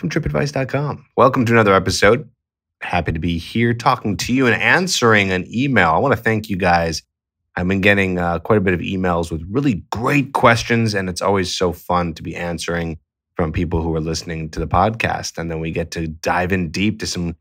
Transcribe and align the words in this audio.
from 0.00 0.08
trippadvice.com. 0.08 1.04
Welcome 1.14 1.44
to 1.44 1.52
another 1.52 1.74
episode. 1.74 2.28
Happy 2.80 3.12
to 3.12 3.18
be 3.18 3.36
here 3.36 3.74
talking 3.74 4.16
to 4.16 4.32
you 4.32 4.46
and 4.46 4.60
answering 4.60 5.30
an 5.30 5.44
email. 5.54 5.90
I 5.90 5.98
want 5.98 6.16
to 6.16 6.20
thank 6.20 6.48
you 6.48 6.56
guys. 6.56 7.02
I've 7.54 7.68
been 7.68 7.82
getting 7.82 8.18
uh, 8.18 8.38
quite 8.38 8.56
a 8.56 8.62
bit 8.62 8.72
of 8.72 8.80
emails 8.80 9.30
with 9.30 9.44
really 9.50 9.84
great 9.90 10.32
questions, 10.32 10.94
and 10.94 11.10
it's 11.10 11.20
always 11.20 11.54
so 11.54 11.72
fun 11.72 12.14
to 12.14 12.22
be 12.22 12.34
answering 12.34 12.98
from 13.36 13.52
people 13.52 13.82
who 13.82 13.94
are 13.94 14.00
listening 14.00 14.48
to 14.50 14.58
the 14.58 14.66
podcast. 14.66 15.36
And 15.36 15.50
then 15.50 15.60
we 15.60 15.70
get 15.70 15.90
to 15.92 16.06
dive 16.06 16.50
in 16.50 16.70
deep 16.70 17.00
to 17.00 17.06
some 17.06 17.36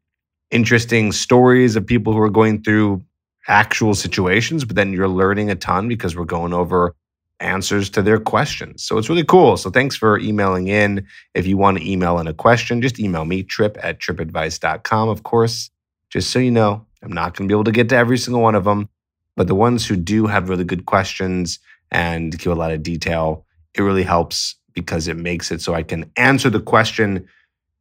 interesting 0.51 1.13
stories 1.13 1.77
of 1.77 1.85
people 1.85 2.11
who 2.11 2.19
are 2.19 2.29
going 2.29 2.61
through 2.61 3.01
actual 3.47 3.95
situations, 3.95 4.65
but 4.65 4.75
then 4.75 4.91
you're 4.91 5.07
learning 5.07 5.49
a 5.49 5.55
ton 5.55 5.87
because 5.87 6.13
we're 6.13 6.25
going 6.25 6.53
over 6.53 6.93
answers 7.39 7.89
to 7.91 8.01
their 8.01 8.19
questions. 8.19 8.83
So 8.83 8.97
it's 8.97 9.09
really 9.09 9.23
cool. 9.23 9.57
So 9.57 9.69
thanks 9.69 9.95
for 9.95 10.19
emailing 10.19 10.67
in. 10.67 11.05
If 11.33 11.47
you 11.47 11.57
want 11.57 11.77
to 11.77 11.89
email 11.89 12.19
in 12.19 12.27
a 12.27 12.33
question, 12.33 12.81
just 12.81 12.99
email 12.99 13.25
me, 13.25 13.43
tripp 13.43 13.77
at 13.81 13.99
trippadvice.com. 13.99 15.09
Of 15.09 15.23
course, 15.23 15.69
just 16.09 16.31
so 16.31 16.39
you 16.39 16.51
know, 16.51 16.85
I'm 17.01 17.11
not 17.11 17.35
going 17.35 17.47
to 17.47 17.51
be 17.51 17.55
able 17.55 17.63
to 17.65 17.71
get 17.71 17.89
to 17.89 17.95
every 17.95 18.17
single 18.17 18.41
one 18.41 18.55
of 18.55 18.63
them, 18.63 18.89
but 19.35 19.47
the 19.47 19.55
ones 19.55 19.87
who 19.87 19.95
do 19.95 20.27
have 20.27 20.49
really 20.49 20.65
good 20.65 20.85
questions 20.85 21.59
and 21.91 22.37
give 22.37 22.51
a 22.51 22.55
lot 22.55 22.71
of 22.71 22.83
detail, 22.83 23.45
it 23.73 23.81
really 23.81 24.03
helps 24.03 24.55
because 24.73 25.07
it 25.07 25.17
makes 25.17 25.51
it 25.51 25.61
so 25.61 25.73
I 25.73 25.83
can 25.83 26.11
answer 26.15 26.49
the 26.49 26.59
question 26.59 27.27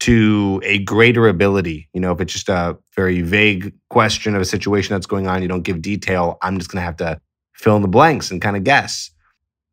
to 0.01 0.61
a 0.65 0.79
greater 0.81 1.27
ability. 1.27 1.89
You 1.93 2.01
know, 2.01 2.13
if 2.13 2.21
it's 2.21 2.33
just 2.33 2.49
a 2.49 2.79
very 2.95 3.21
vague 3.23 3.73
question 3.91 4.35
of 4.35 4.41
a 4.41 4.45
situation 4.45 4.95
that's 4.95 5.07
going 5.07 5.27
on, 5.27 5.43
you 5.43 5.49
don't 5.49 5.63
give 5.63 5.83
detail, 5.83 6.39
I'm 6.43 6.59
just 6.59 6.71
going 6.71 6.81
to 6.81 6.87
have 6.87 6.97
to 6.99 7.21
fill 7.55 7.77
in 7.77 7.83
the 7.83 7.89
blanks 7.89 8.31
and 8.31 8.41
kind 8.41 8.57
of 8.57 8.65
guess. 8.65 9.11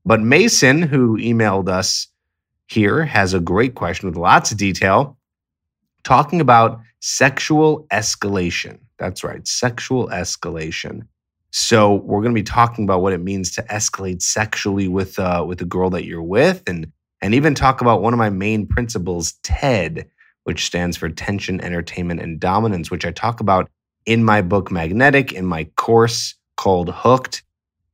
But 0.06 0.22
Mason, 0.22 0.82
who 0.82 1.18
emailed 1.18 1.68
us 1.68 2.08
here, 2.68 3.04
has 3.04 3.34
a 3.34 3.40
great 3.40 3.76
question 3.76 4.08
with 4.08 4.18
lots 4.18 4.52
of 4.52 4.58
detail 4.58 5.18
talking 6.04 6.40
about 6.40 6.80
sexual 7.00 7.88
escalation. 7.92 8.80
That's 9.00 9.24
right, 9.24 9.46
sexual 9.48 10.08
escalation. 10.10 11.08
So 11.52 11.96
we're 11.96 12.22
going 12.22 12.34
to 12.36 12.40
be 12.40 12.44
talking 12.44 12.84
about 12.84 13.02
what 13.02 13.14
it 13.14 13.22
means 13.22 13.52
to 13.56 13.64
escalate 13.64 14.22
sexually 14.22 14.88
with 14.88 15.18
uh, 15.18 15.44
with 15.48 15.60
the 15.60 15.66
girl 15.66 15.90
that 15.92 16.06
you're 16.06 16.22
with, 16.22 16.62
and 16.68 16.92
and 17.22 17.34
even 17.34 17.56
talk 17.56 17.82
about 17.82 18.02
one 18.02 18.14
of 18.14 18.20
my 18.20 18.30
main 18.30 18.68
principles, 18.68 19.34
TED, 19.44 20.08
which 20.44 20.66
stands 20.66 20.98
for 20.98 21.10
Tension, 21.10 21.62
Entertainment, 21.62 22.22
and 22.22 22.40
Dominance, 22.40 22.92
which 22.92 23.06
I 23.06 23.12
talk 23.12 23.40
about 23.40 23.70
in 24.06 24.24
my 24.24 24.42
book 24.42 24.70
Magnetic, 24.70 25.34
in 25.34 25.46
my 25.46 25.64
course 25.76 26.36
called 26.58 26.90
Hooked. 26.90 27.42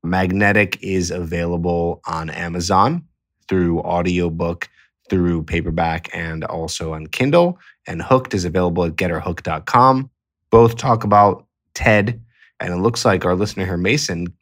Magnetic 0.04 0.78
is 0.82 1.12
available 1.12 2.02
on 2.06 2.30
Amazon 2.30 3.04
through 3.48 3.82
audiobook, 3.82 4.70
through 5.10 5.44
paperback, 5.44 6.10
and 6.14 6.44
also 6.44 6.94
on 6.94 7.08
Kindle. 7.08 7.60
And 7.88 8.02
Hooked 8.02 8.34
is 8.34 8.46
available 8.46 8.86
at 8.86 8.96
getherhooked.com. 8.96 10.10
Both 10.50 10.78
talk 10.78 11.04
about 11.04 11.46
TED. 11.74 12.22
And 12.60 12.74
it 12.74 12.78
looks 12.78 13.06
like 13.06 13.26
our 13.26 13.36
listener 13.36 13.66
here, 13.66 13.78
Mason, 13.78 14.34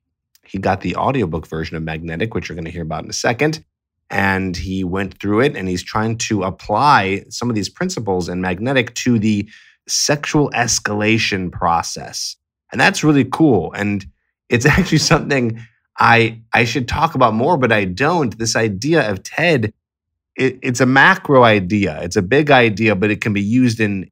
he 0.45 0.57
got 0.57 0.81
the 0.81 0.95
audiobook 0.95 1.47
version 1.47 1.77
of 1.77 1.83
Magnetic, 1.83 2.33
which 2.33 2.49
you're 2.49 2.55
going 2.55 2.65
to 2.65 2.71
hear 2.71 2.83
about 2.83 3.03
in 3.03 3.09
a 3.09 3.13
second. 3.13 3.63
And 4.09 4.57
he 4.57 4.83
went 4.83 5.19
through 5.19 5.41
it 5.41 5.55
and 5.55 5.69
he's 5.69 5.83
trying 5.83 6.17
to 6.17 6.43
apply 6.43 7.25
some 7.29 7.49
of 7.49 7.55
these 7.55 7.69
principles 7.69 8.27
in 8.27 8.41
Magnetic 8.41 8.95
to 8.95 9.19
the 9.19 9.47
sexual 9.87 10.49
escalation 10.51 11.51
process. 11.51 12.35
And 12.71 12.81
that's 12.81 13.03
really 13.03 13.25
cool. 13.25 13.71
And 13.73 14.05
it's 14.49 14.65
actually 14.65 14.97
something 14.97 15.59
I 15.97 16.41
I 16.53 16.63
should 16.63 16.87
talk 16.87 17.15
about 17.15 17.33
more, 17.33 17.57
but 17.57 17.71
I 17.71 17.85
don't. 17.85 18.37
This 18.37 18.55
idea 18.55 19.09
of 19.09 19.23
TED, 19.23 19.73
it, 20.35 20.59
it's 20.61 20.79
a 20.79 20.85
macro 20.85 21.43
idea. 21.43 22.01
It's 22.01 22.15
a 22.15 22.21
big 22.21 22.51
idea, 22.51 22.95
but 22.95 23.11
it 23.11 23.21
can 23.21 23.33
be 23.33 23.41
used 23.41 23.79
in 23.79 24.09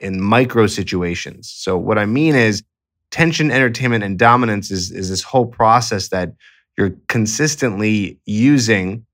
in 0.00 0.20
micro 0.20 0.66
situations. 0.66 1.52
So 1.54 1.76
what 1.76 1.98
I 1.98 2.06
mean 2.06 2.34
is 2.34 2.62
tension, 3.10 3.50
entertainment, 3.50 4.04
and 4.04 4.18
dominance 4.18 4.70
is, 4.70 4.90
is 4.90 5.08
this 5.08 5.22
whole 5.22 5.46
process 5.46 6.08
that 6.08 6.32
you're 6.76 6.94
consistently 7.08 8.18
using 8.26 9.06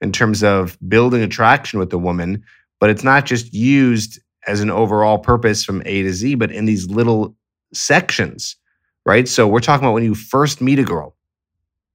in 0.00 0.12
terms 0.12 0.44
of 0.44 0.78
building 0.88 1.22
attraction 1.22 1.80
with 1.80 1.92
a 1.92 1.98
woman, 1.98 2.44
but 2.78 2.88
it's 2.88 3.02
not 3.02 3.26
just 3.26 3.52
used 3.52 4.20
as 4.46 4.60
an 4.60 4.70
overall 4.70 5.18
purpose 5.18 5.64
from 5.64 5.82
A 5.84 6.02
to 6.02 6.12
Z, 6.12 6.36
but 6.36 6.52
in 6.52 6.66
these 6.66 6.88
little 6.88 7.36
sections 7.74 8.56
right? 9.08 9.26
So 9.26 9.48
we're 9.48 9.60
talking 9.60 9.86
about 9.86 9.94
when 9.94 10.04
you 10.04 10.14
first 10.14 10.60
meet 10.60 10.78
a 10.78 10.84
girl, 10.84 11.16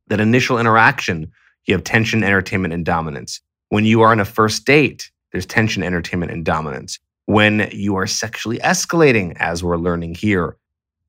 that 0.07 0.19
initial 0.19 0.57
interaction, 0.57 1.31
you 1.67 1.75
have 1.75 1.83
tension, 1.83 2.23
entertainment, 2.23 2.73
and 2.73 2.83
dominance. 2.83 3.39
When 3.69 3.85
you 3.85 4.01
are 4.01 4.11
on 4.11 4.19
a 4.19 4.25
first 4.25 4.65
date, 4.65 5.11
there's 5.31 5.45
tension, 5.45 5.83
entertainment, 5.83 6.31
and 6.31 6.43
dominance. 6.43 6.97
When 7.25 7.69
you 7.71 7.95
are 7.97 8.07
sexually 8.07 8.57
escalating, 8.57 9.37
as 9.37 9.63
we're 9.63 9.77
learning 9.77 10.15
here, 10.15 10.57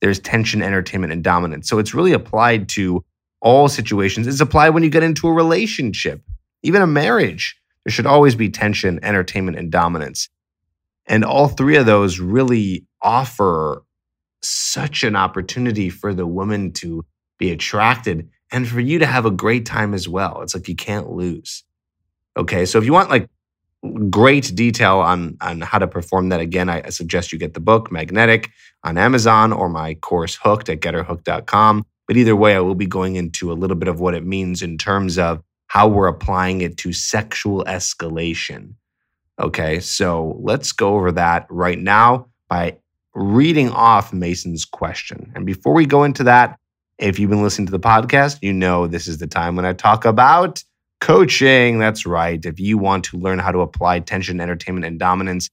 there's 0.02 0.18
tension, 0.20 0.60
entertainment, 0.60 1.10
and 1.10 1.24
dominance. 1.24 1.70
So 1.70 1.78
it's 1.78 1.94
really 1.94 2.12
applied 2.12 2.68
to 2.70 3.02
all 3.40 3.70
situations. 3.70 4.26
It's 4.26 4.42
applied 4.42 4.70
when 4.70 4.82
you 4.82 4.90
get 4.90 5.02
into 5.02 5.26
a 5.26 5.32
relationship, 5.32 6.20
even 6.62 6.82
a 6.82 6.86
marriage. 6.86 7.58
There 7.86 7.92
should 7.92 8.06
always 8.06 8.34
be 8.34 8.50
tension, 8.50 9.02
entertainment, 9.02 9.56
and 9.56 9.72
dominance. 9.72 10.28
And 11.06 11.24
all 11.24 11.48
three 11.48 11.76
of 11.76 11.86
those 11.86 12.20
really 12.20 12.84
offer 13.00 13.83
such 14.48 15.02
an 15.02 15.16
opportunity 15.16 15.90
for 15.90 16.14
the 16.14 16.26
woman 16.26 16.72
to 16.74 17.04
be 17.38 17.50
attracted 17.50 18.28
and 18.50 18.68
for 18.68 18.80
you 18.80 18.98
to 18.98 19.06
have 19.06 19.26
a 19.26 19.30
great 19.30 19.66
time 19.66 19.94
as 19.94 20.08
well. 20.08 20.42
It's 20.42 20.54
like 20.54 20.68
you 20.68 20.76
can't 20.76 21.10
lose. 21.10 21.64
Okay. 22.36 22.66
So 22.66 22.78
if 22.78 22.84
you 22.84 22.92
want 22.92 23.10
like 23.10 23.28
great 24.10 24.54
detail 24.54 24.98
on 24.98 25.36
on 25.40 25.60
how 25.60 25.78
to 25.78 25.86
perform 25.86 26.28
that 26.30 26.40
again, 26.40 26.68
I, 26.68 26.82
I 26.84 26.90
suggest 26.90 27.32
you 27.32 27.38
get 27.38 27.54
the 27.54 27.60
book 27.60 27.90
Magnetic 27.90 28.50
on 28.82 28.98
Amazon 28.98 29.52
or 29.52 29.68
my 29.68 29.94
course 29.94 30.36
Hooked 30.36 30.68
at 30.68 30.80
getherhooked.com. 30.80 31.84
But 32.06 32.16
either 32.16 32.36
way, 32.36 32.54
I 32.54 32.60
will 32.60 32.74
be 32.74 32.86
going 32.86 33.16
into 33.16 33.50
a 33.50 33.54
little 33.54 33.76
bit 33.76 33.88
of 33.88 34.00
what 34.00 34.14
it 34.14 34.24
means 34.24 34.62
in 34.62 34.78
terms 34.78 35.18
of 35.18 35.42
how 35.68 35.88
we're 35.88 36.06
applying 36.06 36.60
it 36.60 36.76
to 36.78 36.92
sexual 36.92 37.64
escalation. 37.64 38.74
Okay, 39.40 39.80
so 39.80 40.38
let's 40.40 40.70
go 40.72 40.94
over 40.94 41.10
that 41.12 41.46
right 41.50 41.78
now 41.78 42.28
by 42.48 42.76
reading 43.14 43.70
off 43.70 44.12
Mason's 44.12 44.64
question. 44.64 45.32
And 45.34 45.46
before 45.46 45.72
we 45.72 45.86
go 45.86 46.04
into 46.04 46.24
that, 46.24 46.58
if 46.98 47.18
you've 47.18 47.30
been 47.30 47.42
listening 47.42 47.66
to 47.66 47.72
the 47.72 47.80
podcast, 47.80 48.38
you 48.42 48.52
know 48.52 48.86
this 48.86 49.08
is 49.08 49.18
the 49.18 49.26
time 49.26 49.56
when 49.56 49.64
I 49.64 49.72
talk 49.72 50.04
about 50.04 50.62
coaching. 51.00 51.78
That's 51.78 52.06
right. 52.06 52.44
If 52.44 52.60
you 52.60 52.78
want 52.78 53.04
to 53.06 53.18
learn 53.18 53.38
how 53.38 53.52
to 53.52 53.60
apply 53.60 54.00
tension, 54.00 54.40
entertainment, 54.40 54.86
and 54.86 54.98
dominance, 54.98 55.50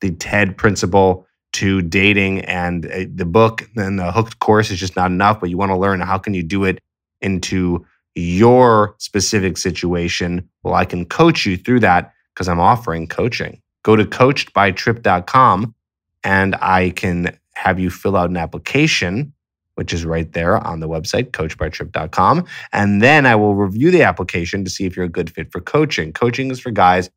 the 0.00 0.12
TED 0.12 0.56
principle 0.56 1.26
to 1.54 1.82
dating 1.82 2.40
and 2.42 2.86
uh, 2.86 3.04
the 3.14 3.24
book 3.24 3.68
and 3.76 3.98
the 3.98 4.10
hooked 4.10 4.40
course 4.40 4.70
is 4.70 4.78
just 4.78 4.96
not 4.96 5.10
enough, 5.10 5.40
but 5.40 5.50
you 5.50 5.56
want 5.56 5.70
to 5.70 5.76
learn 5.76 6.00
how 6.00 6.18
can 6.18 6.34
you 6.34 6.42
do 6.42 6.64
it 6.64 6.80
into 7.20 7.84
your 8.14 8.94
specific 8.98 9.56
situation. 9.56 10.48
Well, 10.62 10.74
I 10.74 10.84
can 10.84 11.04
coach 11.04 11.46
you 11.46 11.56
through 11.56 11.80
that 11.80 12.12
because 12.34 12.48
I'm 12.48 12.60
offering 12.60 13.06
coaching. 13.06 13.60
Go 13.82 13.96
to 13.96 14.04
coachedbytripp.com 14.04 15.74
and 16.24 16.56
I 16.56 16.90
can 16.90 17.38
have 17.54 17.78
you 17.78 17.90
fill 17.90 18.16
out 18.16 18.30
an 18.30 18.36
application, 18.36 19.32
which 19.74 19.92
is 19.92 20.04
right 20.04 20.32
there 20.32 20.56
on 20.58 20.80
the 20.80 20.88
website, 20.88 21.30
coachbytripp.com. 21.30 22.46
And 22.72 23.02
then 23.02 23.26
I 23.26 23.36
will 23.36 23.54
review 23.54 23.90
the 23.90 24.02
application 24.02 24.64
to 24.64 24.70
see 24.70 24.86
if 24.86 24.96
you're 24.96 25.04
a 25.04 25.10
good 25.10 25.30
fit 25.30 25.52
for 25.52 25.60
coaching. 25.60 26.12
Coaching 26.12 26.50
is 26.50 26.58
for 26.58 26.70
guys 26.70 27.10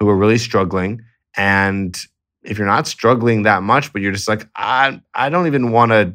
who 0.00 0.08
are 0.08 0.16
really 0.16 0.38
struggling. 0.38 1.02
And 1.36 1.96
if 2.42 2.58
you're 2.58 2.66
not 2.66 2.86
struggling 2.86 3.42
that 3.42 3.62
much, 3.62 3.92
but 3.92 4.02
you're 4.02 4.12
just 4.12 4.28
like, 4.28 4.48
I, 4.56 5.00
I 5.14 5.28
don't 5.28 5.46
even 5.46 5.70
want 5.70 5.92
to 5.92 6.14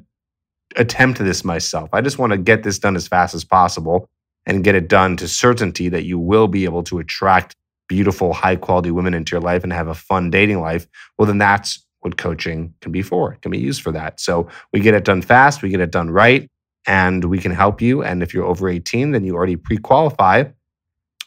attempt 0.75 1.19
this 1.19 1.43
myself. 1.43 1.89
I 1.93 2.01
just 2.01 2.17
want 2.17 2.31
to 2.31 2.37
get 2.37 2.63
this 2.63 2.79
done 2.79 2.95
as 2.95 3.07
fast 3.07 3.35
as 3.35 3.43
possible 3.43 4.09
and 4.45 4.63
get 4.63 4.75
it 4.75 4.87
done 4.87 5.17
to 5.17 5.27
certainty 5.27 5.89
that 5.89 6.05
you 6.05 6.17
will 6.17 6.47
be 6.47 6.63
able 6.63 6.83
to 6.83 6.99
attract 6.99 7.55
beautiful, 7.87 8.33
high 8.33 8.55
quality 8.55 8.89
women 8.89 9.13
into 9.13 9.35
your 9.35 9.41
life 9.41 9.63
and 9.63 9.73
have 9.73 9.87
a 9.87 9.93
fun 9.93 10.29
dating 10.29 10.61
life. 10.61 10.87
Well, 11.17 11.25
then 11.25 11.37
that's 11.37 11.85
what 12.01 12.17
coaching 12.17 12.73
can 12.81 12.91
be 12.91 13.01
for. 13.01 13.33
It 13.33 13.41
can 13.41 13.51
be 13.51 13.59
used 13.59 13.81
for 13.81 13.91
that. 13.93 14.19
So 14.19 14.47
we 14.73 14.79
get 14.79 14.93
it 14.93 15.05
done 15.05 15.21
fast, 15.21 15.61
we 15.61 15.69
get 15.69 15.79
it 15.79 15.91
done 15.91 16.09
right, 16.09 16.49
and 16.85 17.23
we 17.25 17.39
can 17.39 17.51
help 17.51 17.81
you. 17.81 18.03
And 18.03 18.21
if 18.21 18.33
you're 18.33 18.45
over 18.45 18.67
18, 18.67 19.11
then 19.11 19.23
you 19.23 19.35
already 19.35 19.55
pre 19.55 19.77
qualify 19.77 20.45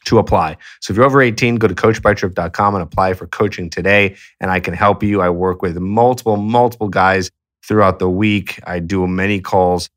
to 0.07 0.19
apply. 0.19 0.57
So 0.81 0.93
if 0.93 0.97
you're 0.97 1.07
over 1.07 1.23
18, 1.23 1.57
go 1.57 1.67
to 1.69 1.75
coachbytripp.com 1.75 2.75
and 2.75 2.83
apply 2.83 3.15
for 3.15 3.27
coaching 3.27 3.71
today, 3.71 4.17
and 4.41 4.51
I 4.51 4.61
can 4.61 4.75
help 4.75 5.03
you. 5.03 5.21
I 5.21 5.31
work 5.31 5.63
with 5.63 5.79
multiple, 5.79 6.37
multiple 6.37 6.89
guys 6.89 7.31
throughout 7.67 7.99
the 7.99 8.11
week. 8.11 8.61
I 8.67 8.81
do 8.81 9.07
many 9.07 9.41
calls 9.41 9.89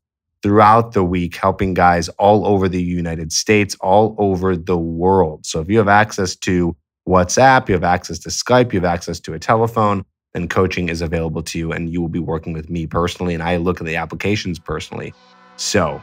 throughout 0.42 0.92
the 0.92 1.04
week, 1.04 1.36
helping 1.36 1.74
guys 1.74 2.08
all 2.10 2.46
over 2.46 2.68
the 2.68 2.82
United 2.82 3.32
States, 3.32 3.76
all 3.80 4.14
over 4.18 4.56
the 4.56 4.78
world. 4.78 5.44
So 5.44 5.60
if 5.60 5.68
you 5.68 5.78
have 5.78 5.88
access 5.88 6.36
to 6.36 6.76
WhatsApp, 7.08 7.68
you 7.68 7.74
have 7.74 7.84
access 7.84 8.18
to 8.20 8.28
Skype, 8.28 8.72
you 8.72 8.80
have 8.80 8.90
access 8.90 9.18
to 9.20 9.34
a 9.34 9.38
telephone, 9.38 10.04
coaching 10.46 10.88
is 10.90 11.00
available 11.00 11.42
to 11.42 11.58
you, 11.58 11.72
and 11.72 11.90
you 11.90 12.00
will 12.00 12.08
be 12.08 12.20
working 12.20 12.52
with 12.52 12.70
me 12.70 12.86
personally, 12.86 13.34
and 13.34 13.42
I 13.42 13.56
look 13.56 13.80
at 13.80 13.86
the 13.86 13.96
applications 13.96 14.58
personally. 14.58 15.14
So 15.56 16.00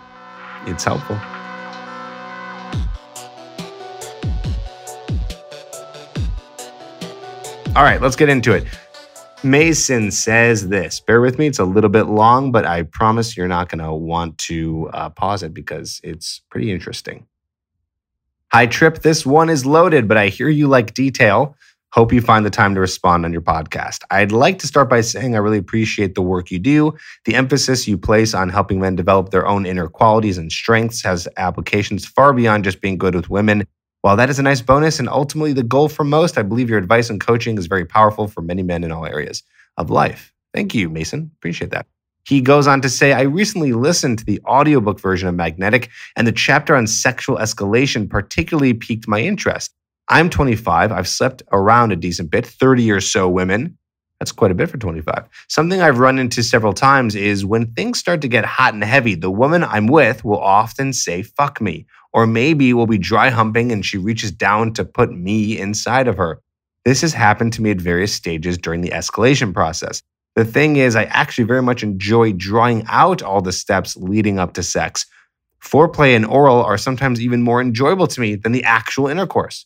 it's 0.65 0.83
helpful. 0.83 1.17
All 7.75 7.83
right, 7.83 8.01
let's 8.01 8.15
get 8.15 8.29
into 8.29 8.53
it. 8.53 8.65
Mason 9.43 10.09
says 10.09 10.69
this. 10.69 10.99
Bear 10.99 11.21
with 11.21 11.37
me, 11.37 11.47
it's 11.47 11.59
a 11.59 11.65
little 11.65 11.89
bit 11.89 12.07
long, 12.07 12.51
but 12.51 12.65
I 12.65 12.83
promise 12.83 13.37
you're 13.37 13.47
not 13.47 13.69
going 13.69 13.83
to 13.83 13.93
want 13.93 14.37
to 14.39 14.89
uh, 14.93 15.09
pause 15.09 15.43
it 15.43 15.53
because 15.53 16.01
it's 16.03 16.41
pretty 16.49 16.71
interesting. 16.71 17.27
Hi, 18.51 18.65
Tripp. 18.65 18.99
This 18.99 19.25
one 19.25 19.49
is 19.49 19.65
loaded, 19.65 20.07
but 20.07 20.17
I 20.17 20.29
hear 20.29 20.47
you 20.47 20.67
like 20.67 20.93
detail. 20.93 21.57
Hope 21.95 22.11
you 22.11 22.19
find 22.19 22.45
the 22.45 22.49
time 22.49 22.75
to 22.75 22.81
respond 22.81 23.23
on 23.23 23.31
your 23.31 23.41
podcast. 23.41 24.01
I'd 24.11 24.33
like 24.33 24.59
to 24.59 24.67
start 24.67 24.89
by 24.89 24.99
saying 24.99 25.33
I 25.33 25.37
really 25.37 25.57
appreciate 25.57 26.13
the 26.13 26.21
work 26.21 26.51
you 26.51 26.59
do. 26.59 26.93
The 27.23 27.35
emphasis 27.35 27.87
you 27.87 27.97
place 27.97 28.33
on 28.33 28.49
helping 28.49 28.81
men 28.81 28.97
develop 28.97 29.29
their 29.29 29.47
own 29.47 29.65
inner 29.65 29.87
qualities 29.87 30.37
and 30.37 30.51
strengths 30.51 31.01
has 31.03 31.25
applications 31.37 32.05
far 32.05 32.33
beyond 32.33 32.65
just 32.65 32.81
being 32.81 32.97
good 32.97 33.15
with 33.15 33.29
women. 33.29 33.65
While 34.01 34.17
that 34.17 34.29
is 34.29 34.39
a 34.39 34.43
nice 34.43 34.59
bonus 34.59 34.99
and 34.99 35.07
ultimately 35.07 35.53
the 35.53 35.63
goal 35.63 35.87
for 35.87 36.03
most, 36.03 36.37
I 36.37 36.41
believe 36.41 36.69
your 36.69 36.79
advice 36.79 37.09
and 37.09 37.21
coaching 37.21 37.57
is 37.57 37.67
very 37.67 37.85
powerful 37.85 38.27
for 38.27 38.41
many 38.41 38.61
men 38.61 38.83
in 38.83 38.91
all 38.91 39.05
areas 39.05 39.41
of 39.77 39.89
life. 39.89 40.33
Thank 40.53 40.75
you, 40.75 40.89
Mason. 40.89 41.31
Appreciate 41.37 41.71
that. 41.71 41.87
He 42.27 42.41
goes 42.41 42.67
on 42.67 42.81
to 42.81 42.89
say, 42.89 43.13
I 43.13 43.21
recently 43.21 43.71
listened 43.71 44.19
to 44.19 44.25
the 44.25 44.41
audiobook 44.45 44.99
version 44.99 45.29
of 45.29 45.35
Magnetic, 45.35 45.89
and 46.17 46.27
the 46.27 46.33
chapter 46.33 46.75
on 46.75 46.87
sexual 46.87 47.37
escalation 47.37 48.09
particularly 48.09 48.73
piqued 48.73 49.07
my 49.07 49.21
interest. 49.21 49.71
I'm 50.07 50.29
25. 50.29 50.91
I've 50.91 51.07
slept 51.07 51.41
around 51.51 51.91
a 51.91 51.95
decent 51.95 52.29
bit, 52.29 52.45
30 52.45 52.91
or 52.91 53.01
so 53.01 53.27
women. 53.27 53.77
That's 54.19 54.31
quite 54.31 54.51
a 54.51 54.55
bit 54.55 54.69
for 54.69 54.77
25. 54.77 55.27
Something 55.49 55.81
I've 55.81 55.99
run 55.99 56.19
into 56.19 56.41
several 56.41 56.73
times 56.73 57.15
is 57.15 57.45
when 57.45 57.73
things 57.73 57.99
start 57.99 58.21
to 58.21 58.27
get 58.27 58.45
hot 58.45 58.73
and 58.73 58.83
heavy, 58.83 59.15
the 59.15 59.31
woman 59.31 59.63
I'm 59.63 59.87
with 59.87 60.23
will 60.23 60.39
often 60.39 60.93
say, 60.93 61.21
fuck 61.23 61.59
me, 61.59 61.85
or 62.13 62.25
maybe 62.25 62.73
we'll 62.73 62.87
be 62.87 62.97
dry 62.97 63.29
humping 63.29 63.71
and 63.71 63.85
she 63.85 63.97
reaches 63.97 64.31
down 64.31 64.73
to 64.73 64.85
put 64.85 65.11
me 65.11 65.59
inside 65.59 66.07
of 66.07 66.17
her. 66.17 66.39
This 66.85 67.01
has 67.01 67.13
happened 67.13 67.51
to 67.53 67.61
me 67.61 67.71
at 67.71 67.81
various 67.81 68.13
stages 68.13 68.57
during 68.57 68.81
the 68.81 68.91
escalation 68.91 69.53
process. 69.53 70.01
The 70.35 70.45
thing 70.45 70.75
is, 70.75 70.95
I 70.95 71.05
actually 71.05 71.45
very 71.45 71.61
much 71.61 71.81
enjoy 71.81 72.33
drawing 72.33 72.85
out 72.87 73.23
all 73.23 73.41
the 73.41 73.51
steps 73.51 73.97
leading 73.97 74.37
up 74.37 74.53
to 74.53 74.63
sex. 74.63 75.05
Foreplay 75.61 76.15
and 76.15 76.25
oral 76.25 76.63
are 76.63 76.77
sometimes 76.77 77.19
even 77.19 77.41
more 77.41 77.59
enjoyable 77.59 78.07
to 78.07 78.21
me 78.21 78.35
than 78.35 78.51
the 78.51 78.63
actual 78.63 79.07
intercourse. 79.07 79.65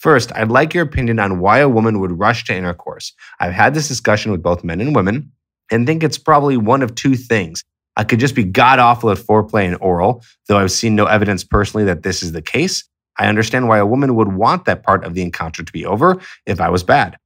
First, 0.00 0.32
I'd 0.34 0.48
like 0.48 0.72
your 0.72 0.82
opinion 0.82 1.18
on 1.18 1.40
why 1.40 1.58
a 1.58 1.68
woman 1.68 2.00
would 2.00 2.18
rush 2.18 2.44
to 2.44 2.56
intercourse. 2.56 3.12
I've 3.38 3.52
had 3.52 3.74
this 3.74 3.86
discussion 3.86 4.32
with 4.32 4.42
both 4.42 4.64
men 4.64 4.80
and 4.80 4.96
women 4.96 5.30
and 5.70 5.86
think 5.86 6.02
it's 6.02 6.16
probably 6.16 6.56
one 6.56 6.80
of 6.80 6.94
two 6.94 7.14
things. 7.14 7.62
I 7.98 8.04
could 8.04 8.18
just 8.18 8.34
be 8.34 8.44
god 8.44 8.78
awful 8.78 9.10
at 9.10 9.18
foreplay 9.18 9.66
and 9.66 9.76
oral, 9.78 10.24
though 10.48 10.56
I've 10.56 10.72
seen 10.72 10.94
no 10.94 11.04
evidence 11.04 11.44
personally 11.44 11.84
that 11.84 12.02
this 12.02 12.22
is 12.22 12.32
the 12.32 12.40
case. 12.40 12.82
I 13.18 13.26
understand 13.26 13.68
why 13.68 13.76
a 13.76 13.84
woman 13.84 14.14
would 14.14 14.32
want 14.32 14.64
that 14.64 14.84
part 14.84 15.04
of 15.04 15.12
the 15.12 15.20
encounter 15.20 15.62
to 15.62 15.72
be 15.72 15.84
over 15.84 16.18
if 16.46 16.62
I 16.62 16.70
was 16.70 16.82
bad. 16.82 17.18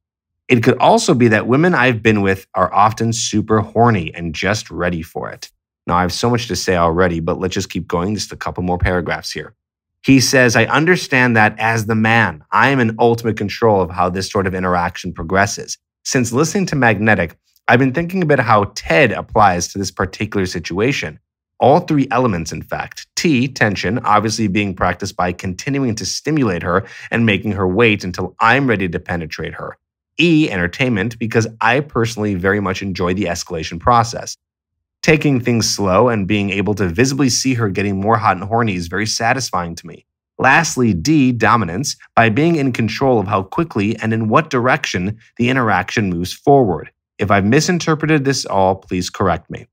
It 0.49 0.61
could 0.61 0.77
also 0.79 1.13
be 1.13 1.29
that 1.29 1.47
women 1.47 1.73
I've 1.73 2.03
been 2.03 2.21
with 2.21 2.45
are 2.55 2.73
often 2.73 3.13
super 3.13 3.61
horny 3.61 4.13
and 4.13 4.35
just 4.35 4.69
ready 4.69 5.01
for 5.01 5.29
it. 5.29 5.49
Now, 5.87 5.95
I 5.95 6.01
have 6.01 6.11
so 6.11 6.29
much 6.29 6.49
to 6.49 6.57
say 6.57 6.75
already, 6.75 7.21
but 7.21 7.39
let's 7.39 7.53
just 7.53 7.69
keep 7.69 7.87
going. 7.87 8.15
Just 8.15 8.33
a 8.33 8.35
couple 8.35 8.63
more 8.63 8.77
paragraphs 8.77 9.31
here. 9.31 9.55
He 10.05 10.19
says, 10.19 10.55
I 10.55 10.65
understand 10.65 11.35
that 11.35 11.55
as 11.57 11.87
the 11.87 11.95
man, 11.95 12.43
I 12.51 12.69
am 12.69 12.79
in 12.79 12.95
ultimate 12.99 13.37
control 13.37 13.81
of 13.81 13.89
how 13.89 14.07
this 14.07 14.29
sort 14.29 14.45
of 14.45 14.53
interaction 14.53 15.11
progresses. 15.11 15.79
Since 16.03 16.31
listening 16.31 16.67
to 16.67 16.75
Magnetic, 16.75 17.35
I've 17.67 17.79
been 17.79 17.91
thinking 17.91 18.21
about 18.21 18.37
how 18.37 18.65
TED 18.75 19.11
applies 19.11 19.67
to 19.69 19.79
this 19.79 19.89
particular 19.89 20.45
situation. 20.45 21.19
All 21.59 21.79
three 21.79 22.07
elements, 22.11 22.51
in 22.51 22.61
fact. 22.61 23.07
T, 23.15 23.47
tension, 23.47 23.97
obviously 23.99 24.47
being 24.47 24.75
practiced 24.75 25.15
by 25.15 25.31
continuing 25.31 25.95
to 25.95 26.05
stimulate 26.05 26.61
her 26.61 26.85
and 27.09 27.25
making 27.25 27.53
her 27.53 27.67
wait 27.67 28.03
until 28.03 28.35
I'm 28.39 28.67
ready 28.67 28.87
to 28.87 28.99
penetrate 28.99 29.55
her. 29.55 29.75
E, 30.19 30.51
entertainment, 30.51 31.17
because 31.17 31.47
I 31.61 31.79
personally 31.79 32.35
very 32.35 32.59
much 32.59 32.83
enjoy 32.83 33.15
the 33.15 33.23
escalation 33.23 33.79
process. 33.79 34.37
Taking 35.05 35.39
things 35.39 35.69
slow 35.69 36.09
and 36.09 36.27
being 36.27 36.49
able 36.49 36.73
to 36.73 36.87
visibly 36.87 37.29
see 37.29 37.53
her 37.53 37.69
getting 37.69 38.01
more 38.01 38.17
hot 38.17 38.37
and 38.37 38.43
horny 38.43 38.73
is 38.73 38.87
very 38.87 39.05
satisfying 39.05 39.75
to 39.75 39.85
me. 39.85 40.03
Lastly, 40.39 40.95
D, 40.95 41.31
dominance, 41.31 41.95
by 42.15 42.29
being 42.29 42.55
in 42.55 42.71
control 42.71 43.19
of 43.19 43.27
how 43.27 43.43
quickly 43.43 43.95
and 43.97 44.15
in 44.15 44.29
what 44.29 44.49
direction 44.49 45.19
the 45.37 45.49
interaction 45.49 46.09
moves 46.09 46.33
forward. 46.33 46.89
If 47.19 47.29
I've 47.29 47.45
misinterpreted 47.45 48.25
this 48.25 48.47
all, 48.47 48.77
please 48.77 49.11
correct 49.11 49.47
me. 49.51 49.67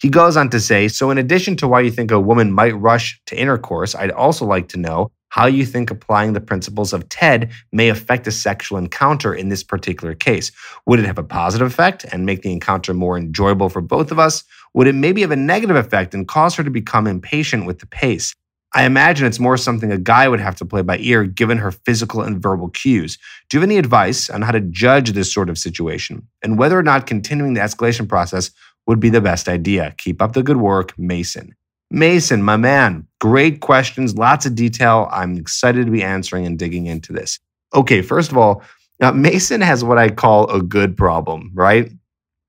He 0.00 0.08
goes 0.08 0.36
on 0.36 0.48
to 0.50 0.60
say 0.60 0.86
So, 0.86 1.10
in 1.10 1.18
addition 1.18 1.56
to 1.56 1.66
why 1.66 1.80
you 1.80 1.90
think 1.90 2.12
a 2.12 2.20
woman 2.20 2.52
might 2.52 2.78
rush 2.78 3.20
to 3.26 3.36
intercourse, 3.36 3.96
I'd 3.96 4.12
also 4.12 4.46
like 4.46 4.68
to 4.68 4.78
know 4.78 5.10
how 5.36 5.44
you 5.44 5.66
think 5.66 5.90
applying 5.90 6.32
the 6.32 6.40
principles 6.40 6.94
of 6.94 7.10
TED 7.10 7.50
may 7.70 7.90
affect 7.90 8.26
a 8.26 8.32
sexual 8.32 8.78
encounter 8.78 9.34
in 9.34 9.50
this 9.50 9.62
particular 9.62 10.14
case. 10.14 10.50
Would 10.86 10.98
it 10.98 11.04
have 11.04 11.18
a 11.18 11.22
positive 11.22 11.66
effect 11.66 12.06
and 12.10 12.24
make 12.24 12.40
the 12.40 12.52
encounter 12.52 12.94
more 12.94 13.18
enjoyable 13.18 13.68
for 13.68 13.82
both 13.82 14.10
of 14.10 14.18
us? 14.18 14.44
Would 14.72 14.86
it 14.86 14.94
maybe 14.94 15.20
have 15.20 15.32
a 15.32 15.36
negative 15.36 15.76
effect 15.76 16.14
and 16.14 16.26
cause 16.26 16.54
her 16.54 16.64
to 16.64 16.70
become 16.70 17.06
impatient 17.06 17.66
with 17.66 17.80
the 17.80 17.86
pace? 17.86 18.32
I 18.72 18.84
imagine 18.84 19.26
it's 19.26 19.38
more 19.38 19.58
something 19.58 19.92
a 19.92 19.98
guy 19.98 20.26
would 20.26 20.40
have 20.40 20.56
to 20.56 20.64
play 20.64 20.80
by 20.80 20.96
ear 21.00 21.24
given 21.24 21.58
her 21.58 21.70
physical 21.70 22.22
and 22.22 22.42
verbal 22.42 22.70
cues. 22.70 23.18
Do 23.50 23.58
you 23.58 23.60
have 23.60 23.68
any 23.68 23.76
advice 23.76 24.30
on 24.30 24.40
how 24.40 24.52
to 24.52 24.60
judge 24.60 25.12
this 25.12 25.30
sort 25.30 25.50
of 25.50 25.58
situation 25.58 26.26
and 26.42 26.58
whether 26.58 26.78
or 26.78 26.82
not 26.82 27.06
continuing 27.06 27.52
the 27.52 27.60
escalation 27.60 28.08
process 28.08 28.52
would 28.86 29.00
be 29.00 29.10
the 29.10 29.20
best 29.20 29.50
idea? 29.50 29.94
Keep 29.98 30.22
up 30.22 30.32
the 30.32 30.42
good 30.42 30.56
work, 30.56 30.98
Mason. 30.98 31.54
Mason, 31.90 32.42
my 32.42 32.56
man, 32.56 33.06
great 33.20 33.60
questions, 33.60 34.16
lots 34.16 34.44
of 34.46 34.54
detail. 34.54 35.08
I'm 35.12 35.36
excited 35.36 35.86
to 35.86 35.92
be 35.92 36.02
answering 36.02 36.46
and 36.46 36.58
digging 36.58 36.86
into 36.86 37.12
this. 37.12 37.38
Okay, 37.74 38.02
first 38.02 38.30
of 38.30 38.36
all, 38.36 38.62
now 39.00 39.12
Mason 39.12 39.60
has 39.60 39.84
what 39.84 39.98
I 39.98 40.10
call 40.10 40.50
a 40.50 40.62
good 40.62 40.96
problem, 40.96 41.50
right? 41.54 41.90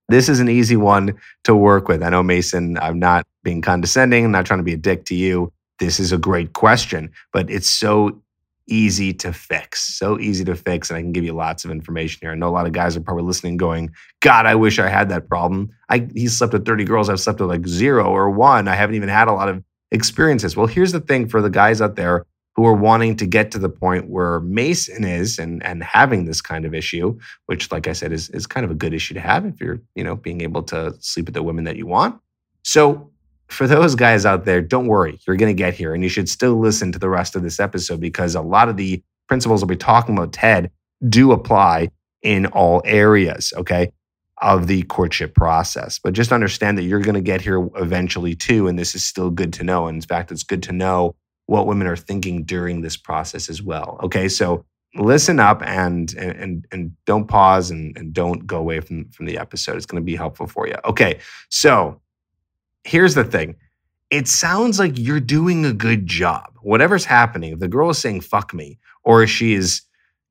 This 0.09 0.29
is 0.29 0.39
an 0.39 0.49
easy 0.49 0.77
one 0.77 1.13
to 1.43 1.55
work 1.55 1.87
with. 1.87 2.01
I 2.01 2.09
know, 2.09 2.23
Mason, 2.23 2.77
I'm 2.79 2.97
not 2.97 3.27
being 3.43 3.61
condescending, 3.61 4.25
I'm 4.25 4.31
not 4.31 4.45
trying 4.45 4.59
to 4.59 4.63
be 4.63 4.73
a 4.73 4.77
dick 4.77 5.05
to 5.05 5.15
you. 5.15 5.51
This 5.79 5.99
is 5.99 6.11
a 6.11 6.17
great 6.17 6.53
question, 6.53 7.11
but 7.31 7.49
it's 7.51 7.69
so 7.69 8.21
easy 8.67 9.13
to 9.13 9.33
fix. 9.33 9.97
So 9.97 10.19
easy 10.19 10.43
to 10.45 10.55
fix. 10.55 10.89
And 10.89 10.97
I 10.97 11.01
can 11.01 11.11
give 11.11 11.23
you 11.23 11.33
lots 11.33 11.65
of 11.65 11.71
information 11.71 12.19
here. 12.21 12.31
I 12.31 12.35
know 12.35 12.49
a 12.49 12.51
lot 12.51 12.65
of 12.65 12.73
guys 12.73 12.95
are 12.95 13.01
probably 13.01 13.23
listening 13.23 13.57
going, 13.57 13.91
God, 14.21 14.45
I 14.45 14.55
wish 14.55 14.79
I 14.79 14.89
had 14.89 15.09
that 15.09 15.27
problem. 15.27 15.69
I 15.89 16.07
he 16.13 16.27
slept 16.27 16.53
with 16.53 16.65
30 16.65 16.83
girls. 16.83 17.09
I've 17.09 17.19
slept 17.19 17.39
with 17.39 17.49
like 17.49 17.67
zero 17.67 18.05
or 18.05 18.29
one. 18.29 18.67
I 18.67 18.75
haven't 18.75 18.95
even 18.95 19.09
had 19.09 19.27
a 19.27 19.33
lot 19.33 19.49
of 19.49 19.63
experiences. 19.91 20.55
Well, 20.55 20.67
here's 20.67 20.91
the 20.91 20.99
thing 20.99 21.27
for 21.27 21.41
the 21.41 21.49
guys 21.49 21.81
out 21.81 21.95
there 21.95 22.25
who 22.55 22.65
are 22.65 22.73
wanting 22.73 23.15
to 23.15 23.27
get 23.27 23.51
to 23.51 23.59
the 23.59 23.69
point 23.69 24.09
where 24.09 24.39
Mason 24.41 25.05
is 25.05 25.37
and 25.37 25.63
and 25.63 25.83
having 25.83 26.25
this 26.25 26.41
kind 26.41 26.65
of 26.65 26.73
issue, 26.73 27.17
which 27.45 27.71
like 27.71 27.87
I 27.87 27.93
said 27.93 28.11
is 28.11 28.29
is 28.31 28.47
kind 28.47 28.65
of 28.65 28.71
a 28.71 28.75
good 28.75 28.93
issue 28.93 29.13
to 29.13 29.19
have 29.19 29.45
if 29.45 29.61
you're, 29.61 29.79
you 29.95 30.03
know, 30.03 30.15
being 30.15 30.41
able 30.41 30.63
to 30.63 30.95
sleep 30.99 31.27
with 31.27 31.35
the 31.35 31.43
women 31.43 31.63
that 31.65 31.77
you 31.77 31.85
want. 31.85 32.19
So 32.63 33.11
for 33.49 33.67
those 33.67 33.95
guys 33.95 34.25
out 34.25 34.45
there, 34.45 34.61
don't 34.61 34.87
worry, 34.87 35.19
you're 35.25 35.37
going 35.37 35.55
to 35.55 35.57
get 35.57 35.73
here. 35.73 35.93
And 35.93 36.03
you 36.03 36.09
should 36.09 36.29
still 36.29 36.59
listen 36.59 36.91
to 36.91 36.99
the 36.99 37.09
rest 37.09 37.35
of 37.35 37.43
this 37.43 37.59
episode 37.59 37.99
because 37.99 38.35
a 38.35 38.41
lot 38.41 38.69
of 38.69 38.77
the 38.77 39.01
principles 39.27 39.61
we'll 39.61 39.67
be 39.67 39.75
talking 39.75 40.17
about, 40.17 40.33
TED, 40.33 40.71
do 41.07 41.31
apply 41.31 41.89
in 42.23 42.47
all 42.47 42.81
areas, 42.85 43.53
okay, 43.55 43.91
of 44.41 44.67
the 44.67 44.83
courtship 44.83 45.33
process. 45.35 45.99
But 45.99 46.13
just 46.13 46.31
understand 46.31 46.77
that 46.77 46.83
you're 46.83 46.99
going 46.99 47.15
to 47.15 47.21
get 47.21 47.41
here 47.41 47.67
eventually 47.75 48.35
too. 48.35 48.67
And 48.67 48.77
this 48.77 48.95
is 48.95 49.05
still 49.05 49.29
good 49.29 49.53
to 49.53 49.63
know. 49.63 49.87
And 49.87 49.97
in 49.97 50.01
fact, 50.01 50.31
it's 50.31 50.43
good 50.43 50.63
to 50.63 50.71
know 50.71 51.15
what 51.45 51.67
women 51.67 51.87
are 51.87 51.95
thinking 51.95 52.43
during 52.43 52.81
this 52.81 52.97
process 52.97 53.49
as 53.49 53.61
well. 53.61 53.99
Okay. 54.03 54.27
So 54.27 54.65
listen 54.95 55.39
up 55.39 55.61
and 55.63 56.13
and 56.15 56.65
and 56.71 56.91
don't 57.05 57.27
pause 57.27 57.71
and, 57.71 57.95
and 57.97 58.13
don't 58.13 58.47
go 58.47 58.57
away 58.57 58.79
from, 58.79 59.09
from 59.09 59.25
the 59.25 59.37
episode. 59.37 59.77
It's 59.77 59.85
going 59.85 60.01
to 60.01 60.05
be 60.05 60.15
helpful 60.15 60.47
for 60.47 60.67
you. 60.67 60.75
Okay. 60.85 61.19
So 61.49 62.01
here's 62.87 63.15
the 63.15 63.23
thing 63.23 63.55
it 64.09 64.27
sounds 64.27 64.79
like 64.79 64.97
you're 64.97 65.19
doing 65.19 65.65
a 65.65 65.73
good 65.73 66.05
job. 66.05 66.45
Whatever's 66.61 67.03
happening, 67.03 67.53
if 67.53 67.59
the 67.59 67.67
girl 67.67 67.89
is 67.89 67.97
saying 67.97 68.21
fuck 68.21 68.53
me, 68.53 68.79
or 69.03 69.27
she 69.27 69.53
is, 69.53 69.81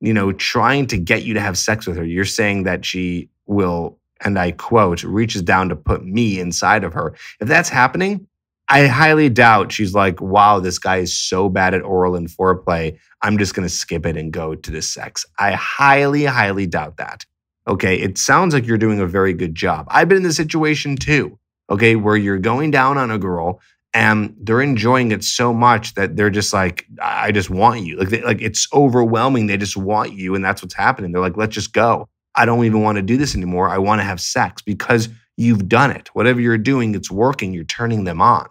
you 0.00 0.14
know, 0.14 0.32
trying 0.32 0.86
to 0.86 0.96
get 0.96 1.24
you 1.24 1.34
to 1.34 1.40
have 1.40 1.58
sex 1.58 1.86
with 1.86 1.96
her, 1.98 2.04
you're 2.04 2.24
saying 2.24 2.64
that 2.64 2.86
she 2.86 3.28
will, 3.46 3.98
and 4.24 4.38
I 4.38 4.52
quote, 4.52 5.02
reaches 5.02 5.42
down 5.42 5.68
to 5.68 5.76
put 5.76 6.04
me 6.04 6.40
inside 6.40 6.84
of 6.84 6.94
her. 6.94 7.14
If 7.38 7.48
that's 7.48 7.68
happening, 7.68 8.26
I 8.68 8.86
highly 8.86 9.28
doubt 9.28 9.72
she's 9.72 9.94
like, 9.94 10.20
wow, 10.22 10.58
this 10.58 10.78
guy 10.78 10.96
is 10.96 11.16
so 11.16 11.50
bad 11.50 11.74
at 11.74 11.82
oral 11.82 12.16
and 12.16 12.28
foreplay. 12.28 12.98
I'm 13.22 13.36
just 13.36 13.54
going 13.54 13.68
to 13.68 13.74
skip 13.74 14.06
it 14.06 14.16
and 14.16 14.32
go 14.32 14.54
to 14.54 14.70
the 14.70 14.82
sex. 14.82 15.26
I 15.38 15.52
highly, 15.52 16.24
highly 16.24 16.66
doubt 16.66 16.96
that. 16.96 17.26
Okay. 17.68 17.96
It 17.96 18.16
sounds 18.16 18.54
like 18.54 18.66
you're 18.66 18.78
doing 18.78 19.00
a 19.00 19.06
very 19.06 19.34
good 19.34 19.54
job. 19.54 19.86
I've 19.90 20.08
been 20.08 20.18
in 20.18 20.22
this 20.22 20.36
situation 20.36 20.96
too. 20.96 21.38
Okay. 21.70 21.96
Where 21.96 22.16
you're 22.16 22.38
going 22.38 22.70
down 22.70 22.98
on 22.98 23.10
a 23.10 23.18
girl 23.18 23.60
and 23.94 24.36
they're 24.40 24.60
enjoying 24.60 25.10
it 25.10 25.24
so 25.24 25.54
much 25.54 25.94
that 25.94 26.16
they're 26.16 26.30
just 26.30 26.52
like, 26.52 26.86
I 27.00 27.32
just 27.32 27.48
want 27.48 27.82
you. 27.84 27.96
Like, 27.96 28.10
they, 28.10 28.22
like 28.22 28.42
it's 28.42 28.68
overwhelming. 28.74 29.46
They 29.46 29.56
just 29.56 29.76
want 29.76 30.12
you. 30.12 30.34
And 30.34 30.44
that's 30.44 30.62
what's 30.62 30.74
happening. 30.74 31.12
They're 31.12 31.22
like, 31.22 31.36
let's 31.36 31.54
just 31.54 31.72
go. 31.72 32.08
I 32.34 32.44
don't 32.44 32.64
even 32.66 32.82
want 32.82 32.96
to 32.96 33.02
do 33.02 33.16
this 33.16 33.34
anymore. 33.34 33.70
I 33.70 33.78
want 33.78 34.00
to 34.00 34.04
have 34.04 34.20
sex 34.20 34.60
because 34.60 35.08
you've 35.36 35.68
done 35.68 35.90
it. 35.90 36.08
Whatever 36.14 36.40
you're 36.40 36.58
doing, 36.58 36.94
it's 36.94 37.10
working. 37.10 37.54
You're 37.54 37.64
turning 37.64 38.04
them 38.04 38.20
on. 38.20 38.46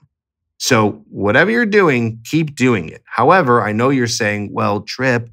So, 0.58 1.04
whatever 1.10 1.52
you're 1.52 1.66
doing, 1.66 2.20
keep 2.24 2.56
doing 2.56 2.90
it. 2.90 3.04
However, 3.06 3.62
I 3.62 3.72
know 3.72 3.90
you're 3.90 4.08
saying, 4.08 4.50
well, 4.54 4.82
Tripp, 4.82 5.30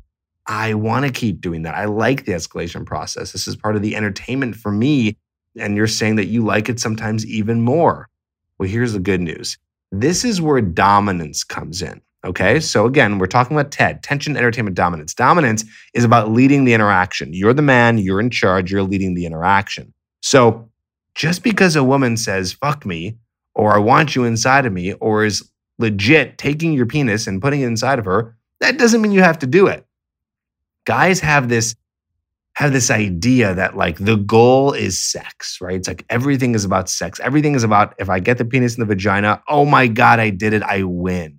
I 0.46 0.74
want 0.74 1.06
to 1.06 1.12
keep 1.12 1.40
doing 1.40 1.62
that. 1.62 1.74
I 1.74 1.84
like 1.84 2.24
the 2.24 2.32
escalation 2.32 2.84
process. 2.84 3.32
This 3.32 3.46
is 3.46 3.56
part 3.56 3.76
of 3.76 3.82
the 3.82 3.94
entertainment 3.94 4.56
for 4.56 4.72
me. 4.72 5.16
And 5.58 5.76
you're 5.76 5.86
saying 5.86 6.16
that 6.16 6.26
you 6.26 6.44
like 6.44 6.68
it 6.68 6.80
sometimes 6.80 7.26
even 7.26 7.60
more. 7.60 8.08
Well, 8.58 8.68
here's 8.68 8.92
the 8.92 9.00
good 9.00 9.20
news 9.20 9.58
this 9.90 10.24
is 10.24 10.40
where 10.40 10.60
dominance 10.60 11.44
comes 11.44 11.82
in. 11.82 12.00
Okay. 12.24 12.60
So, 12.60 12.86
again, 12.86 13.18
we're 13.18 13.26
talking 13.26 13.56
about 13.56 13.72
TED, 13.72 14.02
tension, 14.02 14.36
entertainment, 14.36 14.76
dominance. 14.76 15.12
Dominance 15.12 15.64
is 15.92 16.04
about 16.04 16.30
leading 16.30 16.64
the 16.64 16.72
interaction. 16.72 17.34
You're 17.34 17.52
the 17.52 17.62
man, 17.62 17.98
you're 17.98 18.20
in 18.20 18.30
charge, 18.30 18.70
you're 18.70 18.82
leading 18.82 19.14
the 19.14 19.26
interaction. 19.26 19.92
So, 20.20 20.70
just 21.14 21.42
because 21.42 21.76
a 21.76 21.84
woman 21.84 22.16
says, 22.16 22.52
fuck 22.52 22.86
me, 22.86 23.18
or 23.54 23.74
I 23.74 23.78
want 23.78 24.14
you 24.14 24.24
inside 24.24 24.66
of 24.66 24.72
me, 24.72 24.94
or 24.94 25.24
is 25.24 25.50
legit 25.78 26.38
taking 26.38 26.72
your 26.72 26.86
penis 26.86 27.26
and 27.26 27.42
putting 27.42 27.60
it 27.60 27.66
inside 27.66 27.98
of 27.98 28.04
her, 28.04 28.36
that 28.60 28.78
doesn't 28.78 29.02
mean 29.02 29.12
you 29.12 29.22
have 29.22 29.40
to 29.40 29.46
do 29.46 29.66
it. 29.66 29.84
Guys 30.84 31.20
have 31.20 31.48
this 31.48 31.74
have 32.54 32.72
this 32.72 32.90
idea 32.90 33.54
that 33.54 33.76
like 33.76 33.98
the 33.98 34.16
goal 34.16 34.72
is 34.72 35.00
sex, 35.00 35.58
right? 35.60 35.76
It's 35.76 35.88
like 35.88 36.04
everything 36.10 36.54
is 36.54 36.64
about 36.64 36.88
sex. 36.88 37.20
Everything 37.20 37.54
is 37.54 37.64
about 37.64 37.94
if 37.98 38.10
I 38.10 38.20
get 38.20 38.38
the 38.38 38.44
penis 38.44 38.74
in 38.76 38.80
the 38.80 38.86
vagina, 38.86 39.42
oh 39.48 39.64
my 39.64 39.86
god, 39.86 40.20
I 40.20 40.30
did 40.30 40.52
it, 40.52 40.62
I 40.62 40.82
win. 40.82 41.38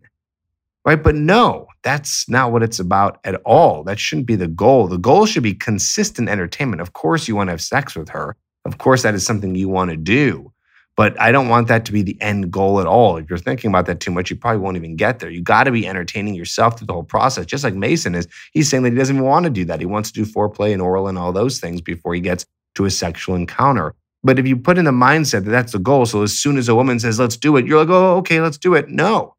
Right? 0.86 1.02
But 1.02 1.16
no, 1.16 1.68
that's 1.84 2.28
not 2.28 2.52
what 2.52 2.64
it's 2.64 2.80
about 2.80 3.20
at 3.24 3.36
all. 3.46 3.84
That 3.84 4.00
shouldn't 4.00 4.28
be 4.28 4.36
the 4.36 4.48
goal. 4.48 4.88
The 4.88 4.98
goal 4.98 5.26
should 5.26 5.44
be 5.44 5.54
consistent 5.54 6.28
entertainment. 6.30 6.82
Of 6.82 6.94
course 6.94 7.28
you 7.28 7.36
want 7.36 7.48
to 7.48 7.52
have 7.52 7.62
sex 7.62 7.96
with 7.96 8.10
her. 8.10 8.36
Of 8.66 8.78
course 8.78 9.04
that 9.04 9.14
is 9.14 9.26
something 9.26 9.56
you 9.56 9.70
want 9.70 9.92
to 9.92 9.98
do. 9.98 10.53
But 10.96 11.20
I 11.20 11.32
don't 11.32 11.50
want 11.50 11.68
that 11.70 11.86
to 11.86 11.92
be 11.92 12.04
the 12.04 12.22
end 12.22 12.52
goal 12.52 12.80
at 12.80 12.86
all. 12.86 13.18
If 13.18 13.30
you're 13.30 13.40
thinking 13.40 13.70
about 13.70 13.88
that 13.88 14.00
too 14.00 14.12
much, 14.12 14.30
you 14.30 14.36
probably 14.36 14.60
won't 14.60 14.78
even 14.78 14.96
get 14.96 15.20
there. 15.20 15.30
You 15.30 15.42
got 15.42 15.64
to 15.64 15.72
be 15.72 15.88
entertaining 15.88 16.36
yourself 16.36 16.78
through 16.78 16.88
the 16.88 16.94
whole 16.94 17.04
process, 17.04 17.48
just 17.48 17.64
like 17.64 17.74
Mason 17.74 18.14
is. 18.14 18.28
He's 18.54 18.70
saying 18.70 18.84
that 18.84 18.94
he 18.94 18.98
doesn't 18.98 19.20
want 19.20 19.46
to 19.46 19.50
do 19.50 19.66
that. 19.66 19.80
He 19.80 19.88
wants 19.88 20.12
to 20.12 20.24
do 20.24 20.30
foreplay 20.30 20.72
and 20.72 20.82
oral 20.82 21.08
and 21.08 21.18
all 21.18 21.32
those 21.32 21.60
things 21.60 21.82
before 21.82 22.14
he 22.14 22.22
gets 22.22 22.46
to 22.76 22.86
a 22.86 22.92
sexual 22.92 23.36
encounter. 23.36 23.96
But 24.24 24.38
if 24.38 24.48
you 24.48 24.56
put 24.56 24.78
in 24.78 24.86
the 24.86 24.92
mindset 24.92 25.46
that 25.46 25.52
that's 25.52 25.72
the 25.74 25.80
goal, 25.80 26.06
so 26.06 26.22
as 26.22 26.38
soon 26.38 26.58
as 26.58 26.70
a 26.70 26.76
woman 26.76 27.00
says, 27.00 27.20
let's 27.20 27.38
do 27.38 27.58
it, 27.58 27.66
you're 27.66 27.80
like, 27.80 27.90
oh, 27.90 28.18
okay, 28.18 28.40
let's 28.40 28.58
do 28.58 28.76
it. 28.76 28.88
No. 28.88 29.36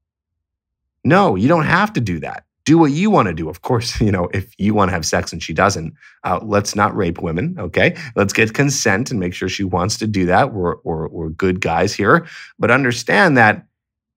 No, 1.05 1.37
you 1.37 1.49
don't 1.49 1.65
have 1.65 1.93
to 1.95 2.01
do 2.01 2.19
that 2.21 2.45
do 2.65 2.79
what 2.79 2.93
you 2.93 3.11
want 3.11 3.29
to 3.29 3.35
do. 3.35 3.49
Of 3.49 3.63
course, 3.63 4.01
you 4.01 4.11
know, 4.11 4.29
if 4.33 4.53
you 4.59 4.75
want 4.75 4.91
to 4.91 4.95
have 4.95 5.07
sex 5.07 5.33
and 5.33 5.43
she 5.43 5.53
doesn't, 5.53 5.95
uh, 6.25 6.41
let's 6.43 6.75
not 6.75 6.97
rape 6.97 7.21
women. 7.21 7.57
Okay. 7.59 7.97
Let's 8.17 8.33
get 8.33 8.55
consent 8.55 9.11
and 9.11 9.21
make 9.21 9.35
sure 9.35 9.49
she 9.49 9.65
wants 9.65 9.99
to 9.99 10.07
do 10.07 10.27
that. 10.27 10.53
We're, 10.53 10.77
we're, 10.85 11.09
we're 11.09 11.31
good 11.31 11.61
guys 11.61 11.95
here. 11.95 12.27
But 12.59 12.71
understand 12.71 13.37
that 13.37 13.67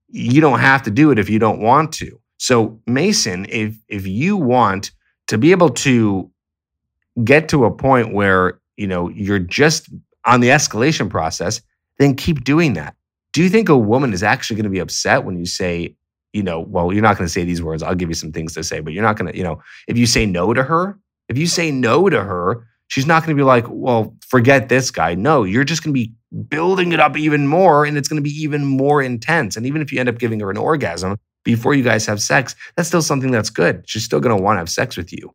you 0.10 0.42
don't 0.42 0.60
have 0.60 0.84
to 0.84 0.92
do 0.92 1.12
it 1.12 1.20
if 1.20 1.30
you 1.30 1.40
don't 1.40 1.62
want 1.62 1.92
to. 1.94 2.20
So, 2.40 2.80
Mason, 2.86 3.46
if, 3.50 3.76
if 3.88 4.06
you 4.06 4.38
want 4.38 4.92
to 5.28 5.38
be 5.38 5.52
able 5.52 5.72
to 5.72 6.32
get 7.24 7.50
to 7.50 7.66
a 7.66 7.72
point 7.72 8.14
where, 8.14 8.60
you 8.78 8.88
know, 8.88 9.10
you're 9.10 9.40
just 9.40 9.90
on 10.24 10.40
the 10.40 10.50
escalation 10.50 11.10
process, 11.10 11.62
then 11.98 12.16
keep 12.16 12.44
doing 12.44 12.74
that. 12.74 12.96
Do 13.34 13.44
you 13.44 13.50
think 13.50 13.70
a 13.70 13.78
woman 13.78 14.14
is 14.14 14.24
actually 14.24 14.56
going 14.56 14.66
to 14.66 14.70
be 14.70 14.80
upset 14.80 15.26
when 15.26 15.38
you 15.38 15.46
say, 15.46 15.97
you 16.34 16.44
know, 16.44 16.60
well, 16.60 16.94
you're 16.94 17.02
not 17.02 17.18
going 17.18 17.28
to 17.28 17.32
say 17.32 17.44
these 17.44 17.62
words. 17.62 17.82
I'll 17.82 17.96
give 17.96 18.10
you 18.10 18.16
some 18.16 18.32
things 18.32 18.54
to 18.54 18.64
say, 18.64 18.80
but 18.80 18.94
you're 18.94 19.04
not 19.04 19.18
going 19.18 19.32
to, 19.32 19.38
you 19.38 19.44
know, 19.44 19.62
if 19.88 19.98
you 19.98 20.06
say 20.06 20.26
no 20.26 20.54
to 20.54 20.64
her, 20.64 21.00
if 21.30 21.38
you 21.38 21.48
say 21.48 21.72
no 21.72 22.10
to 22.10 22.24
her, 22.24 22.68
she's 22.88 23.06
not 23.06 23.24
going 23.24 23.36
to 23.36 23.40
be 23.40 23.46
like, 23.46 23.66
well, 23.70 24.16
forget 24.28 24.70
this 24.70 24.92
guy. 24.92 25.16
No, 25.16 25.44
you're 25.44 25.64
just 25.64 25.84
going 25.84 25.94
to 25.94 26.00
be 26.00 26.14
building 26.50 26.92
it 26.92 27.00
up 27.00 27.18
even 27.18 27.48
more 27.48 27.86
and 27.86 27.98
it's 27.98 28.08
going 28.08 28.22
to 28.22 28.30
be 28.30 28.42
even 28.42 28.66
more 28.66 29.02
intense. 29.02 29.56
And 29.56 29.66
even 29.66 29.82
if 29.82 29.92
you 29.92 30.00
end 30.00 30.10
up 30.10 30.20
giving 30.20 30.40
her 30.42 30.52
an 30.52 30.58
orgasm 30.58 31.18
before 31.44 31.74
you 31.74 31.84
guys 31.84 32.06
have 32.06 32.22
sex, 32.22 32.56
that's 32.76 32.88
still 32.88 33.02
something 33.02 33.32
that's 33.32 33.50
good. 33.50 33.84
She's 33.86 34.04
still 34.04 34.20
going 34.20 34.36
to 34.36 34.42
want 34.42 34.58
to 34.58 34.60
have 34.60 34.70
sex 34.70 34.98
with 34.98 35.12
you. 35.12 35.34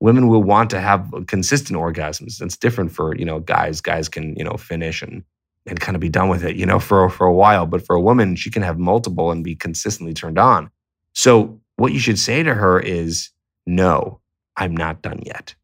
Women 0.00 0.28
will 0.28 0.42
want 0.42 0.70
to 0.70 0.80
have 0.80 1.12
uh, 1.14 1.20
consistent 1.26 1.78
orgasms. 1.78 2.38
That's 2.38 2.56
different 2.56 2.92
for, 2.92 3.16
you 3.16 3.24
know, 3.24 3.40
guys. 3.40 3.80
Guys 3.80 4.08
can, 4.08 4.34
you 4.36 4.44
know, 4.44 4.56
finish 4.56 5.00
and 5.02 5.22
and 5.66 5.80
kind 5.80 5.96
of 5.96 6.00
be 6.00 6.08
done 6.08 6.28
with 6.28 6.44
it, 6.44 6.56
you 6.56 6.66
know, 6.66 6.78
for, 6.78 7.08
for 7.08 7.26
a 7.26 7.32
while. 7.32 7.66
But 7.66 7.84
for 7.86 7.96
a 7.96 8.00
woman, 8.00 8.36
she 8.36 8.50
can 8.50 8.62
have 8.62 8.78
multiple 8.78 9.30
and 9.30 9.42
be 9.42 9.54
consistently 9.54 10.12
turned 10.12 10.38
on. 10.38 10.70
So 11.14 11.60
what 11.76 11.92
you 11.92 11.98
should 11.98 12.18
say 12.18 12.42
to 12.42 12.54
her 12.54 12.78
is, 12.78 13.30
no, 13.66 14.20
I'm 14.56 14.76
not 14.76 15.02
done 15.02 15.22
yet. 15.24 15.54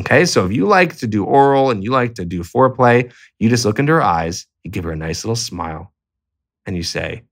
Okay. 0.00 0.24
So 0.24 0.44
if 0.44 0.52
you 0.52 0.66
like 0.66 0.96
to 0.96 1.06
do 1.06 1.24
oral 1.24 1.70
and 1.70 1.82
you 1.82 1.90
like 1.90 2.14
to 2.14 2.24
do 2.24 2.42
foreplay, 2.42 3.12
you 3.38 3.48
just 3.48 3.64
look 3.64 3.78
into 3.78 3.92
her 3.92 4.02
eyes, 4.02 4.46
you 4.62 4.70
give 4.70 4.84
her 4.84 4.92
a 4.92 4.96
nice 4.96 5.24
little 5.24 5.36
smile, 5.36 5.92
and 6.66 6.76
you 6.76 6.82
say, 6.82 7.22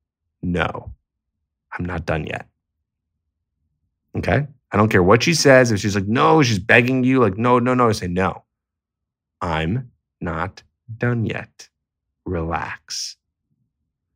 no, 0.42 0.92
I'm 1.72 1.84
not 1.84 2.06
done 2.06 2.26
yet. 2.26 2.46
Okay. 4.16 4.46
I 4.70 4.76
don't 4.76 4.88
care 4.88 5.02
what 5.02 5.22
she 5.22 5.34
says. 5.34 5.70
If 5.70 5.80
she's 5.80 5.94
like, 5.94 6.06
no, 6.06 6.42
she's 6.42 6.58
begging 6.58 7.04
you, 7.04 7.20
like, 7.20 7.36
no, 7.36 7.58
no, 7.58 7.74
no, 7.74 7.88
I 7.88 7.92
say, 7.92 8.08
no, 8.08 8.44
I'm 9.40 9.90
not 10.20 10.62
done 10.98 11.26
yet 11.26 11.68
relax. 12.24 13.16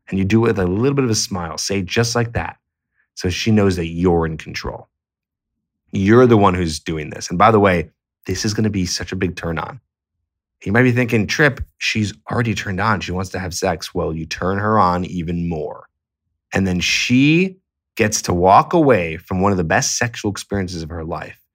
And 0.09 0.19
you 0.19 0.25
do 0.25 0.45
it 0.45 0.49
with 0.49 0.59
a 0.59 0.67
little 0.67 0.95
bit 0.95 1.05
of 1.05 1.11
a 1.11 1.15
smile. 1.15 1.59
Say 1.59 1.83
just 1.83 2.15
like 2.15 2.33
that. 2.33 2.59
So 3.15 3.31
she 3.31 3.51
knows 3.51 3.77
that 3.77 3.87
you're 3.87 4.27
in 4.27 4.37
control. 4.37 4.89
You're 5.93 6.27
the 6.27 6.37
one 6.37 6.55
who's 6.55 6.79
doing 6.79 7.11
this. 7.11 7.29
And 7.29 7.39
by 7.39 7.51
the 7.51 7.61
way, 7.61 7.91
this 8.27 8.45
is 8.45 8.55
going 8.55 8.65
to 8.65 8.71
be 8.71 8.87
such 8.87 9.13
a 9.13 9.17
big 9.17 9.37
turn 9.37 9.59
on. 9.59 9.81
You 10.65 10.73
might 10.73 10.83
be 10.83 10.93
thinking, 10.93 11.27
Tripp, 11.27 11.61
she's 11.79 12.13
already 12.31 12.55
turned 12.55 12.81
on. 12.81 13.01
She 13.01 13.13
wants 13.13 13.31
to 13.31 13.39
have 13.39 13.55
sex. 13.55 13.95
Well, 13.95 14.15
you 14.15 14.27
turn 14.27 14.59
her 14.59 14.79
on 14.79 15.05
even 15.05 15.49
more. 15.49 15.89
And 16.53 16.67
then 16.67 16.81
she 16.81 17.59
gets 17.97 18.23
to 18.23 18.35
walk 18.35 18.73
away 18.73 19.17
from 19.17 19.41
one 19.41 19.53
of 19.53 19.59
the 19.59 19.65
best 19.65 19.99
sexual 19.99 20.31
experiences 20.31 20.83
of 20.83 20.91
her 20.91 21.05
life 21.05 21.46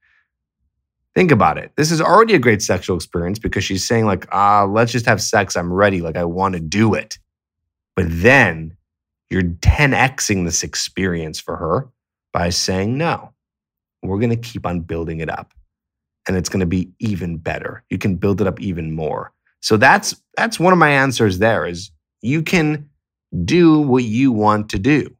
Think 1.13 1.31
about 1.31 1.57
it. 1.57 1.71
This 1.75 1.91
is 1.91 1.99
already 1.99 2.35
a 2.35 2.39
great 2.39 2.61
sexual 2.61 2.95
experience 2.95 3.37
because 3.37 3.63
she's 3.63 3.85
saying, 3.85 4.05
like, 4.05 4.27
ah, 4.31 4.63
let's 4.63 4.91
just 4.91 5.05
have 5.05 5.21
sex. 5.21 5.57
I'm 5.57 5.71
ready. 5.71 6.01
Like, 6.01 6.15
I 6.15 6.23
want 6.23 6.53
to 6.55 6.61
do 6.61 6.93
it. 6.93 7.19
But 7.95 8.05
then 8.09 8.77
you're 9.29 9.43
10xing 9.43 10.45
this 10.45 10.63
experience 10.63 11.39
for 11.39 11.57
her 11.57 11.89
by 12.31 12.49
saying, 12.49 12.97
no, 12.97 13.33
we're 14.01 14.19
going 14.19 14.29
to 14.29 14.35
keep 14.35 14.65
on 14.65 14.81
building 14.81 15.19
it 15.19 15.29
up. 15.29 15.53
And 16.27 16.37
it's 16.37 16.49
going 16.49 16.61
to 16.61 16.65
be 16.65 16.91
even 16.99 17.37
better. 17.37 17.83
You 17.89 17.97
can 17.97 18.15
build 18.15 18.39
it 18.39 18.47
up 18.47 18.61
even 18.61 18.91
more. 18.91 19.33
So 19.61 19.77
that's 19.77 20.15
that's 20.37 20.59
one 20.59 20.73
of 20.73 20.79
my 20.79 20.89
answers 20.89 21.39
there 21.39 21.65
is 21.65 21.91
you 22.21 22.41
can 22.41 22.89
do 23.45 23.79
what 23.79 24.03
you 24.03 24.31
want 24.31 24.69
to 24.69 24.79
do. 24.79 25.15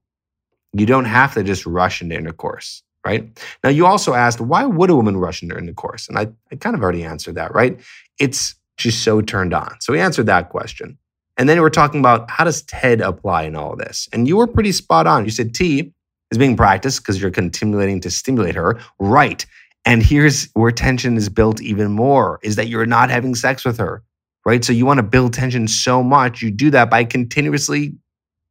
You 0.74 0.86
don't 0.86 1.06
have 1.06 1.34
to 1.34 1.44
just 1.44 1.66
rush 1.66 2.02
into 2.02 2.16
intercourse 2.16 2.82
right? 3.06 3.28
Now, 3.64 3.70
you 3.70 3.86
also 3.86 4.14
asked, 4.14 4.40
why 4.40 4.66
would 4.66 4.90
a 4.90 4.96
woman 4.96 5.18
rush 5.18 5.42
into 5.42 5.58
intercourse? 5.58 6.08
And 6.08 6.18
I, 6.18 6.28
I 6.52 6.56
kind 6.56 6.76
of 6.76 6.84
already 6.84 7.04
answered 7.04 7.36
that, 7.36 7.54
right? 7.54 7.80
It's 8.20 8.56
she's 8.78 8.98
so 8.98 9.22
turned 9.22 9.54
on. 9.54 9.76
So 9.80 9.94
we 9.94 10.00
answered 10.00 10.26
that 10.28 10.50
question. 10.50 10.98
And 11.38 11.48
then 11.48 11.60
we're 11.62 11.70
talking 11.70 12.00
about 12.00 12.30
how 12.30 12.44
does 12.44 12.62
TED 12.64 13.02
apply 13.02 13.44
in 13.44 13.56
all 13.56 13.76
this? 13.76 14.08
And 14.14 14.28
you 14.28 14.38
were 14.38 14.48
pretty 14.48 14.72
spot 14.72 15.08
on. 15.08 15.26
You 15.26 15.32
said 15.32 15.54
T 15.56 15.94
is 16.30 16.38
being 16.38 16.58
practiced 16.58 17.02
because 17.02 17.22
you're 17.22 17.32
continuing 17.32 18.00
to 18.02 18.12
stimulate 18.12 18.56
her. 18.56 18.80
Right. 19.00 19.46
And 19.86 20.04
here's 20.04 20.50
where 20.54 20.72
tension 20.72 21.18
is 21.18 21.30
built 21.30 21.62
even 21.62 21.92
more 21.92 22.40
is 22.44 22.56
that 22.58 22.68
you're 22.68 22.86
not 22.86 23.10
having 23.10 23.34
sex 23.34 23.66
with 23.66 23.80
her, 23.80 24.04
right? 24.46 24.64
So 24.64 24.74
you 24.74 24.86
want 24.86 25.00
to 25.00 25.04
build 25.04 25.34
tension 25.34 25.68
so 25.68 26.04
much. 26.04 26.42
You 26.42 26.52
do 26.52 26.70
that 26.72 26.90
by 26.90 27.04
continuously 27.06 27.94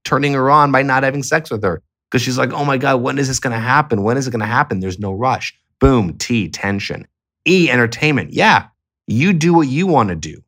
turning 0.04 0.32
her 0.32 0.50
on 0.50 0.72
by 0.72 0.82
not 0.82 1.04
having 1.04 1.22
sex 1.22 1.50
with 1.50 1.62
her 1.62 1.82
because 2.10 2.22
she's 2.22 2.38
like, 2.38 2.52
oh 2.52 2.64
my 2.64 2.76
God, 2.76 3.02
when 3.02 3.18
is 3.18 3.28
this 3.28 3.38
going 3.38 3.54
to 3.54 3.60
happen? 3.60 4.02
When 4.02 4.16
is 4.16 4.26
it 4.26 4.30
going 4.30 4.40
to 4.40 4.46
happen? 4.46 4.80
There's 4.80 4.98
no 4.98 5.12
rush. 5.12 5.54
Boom, 5.78 6.18
T, 6.18 6.48
tension. 6.48 7.06
E, 7.46 7.70
entertainment. 7.70 8.32
Yeah, 8.32 8.66
you 9.06 9.32
do 9.32 9.54
what 9.54 9.68
you 9.68 9.86
want 9.86 10.10
to 10.10 10.16
do. 10.16 10.42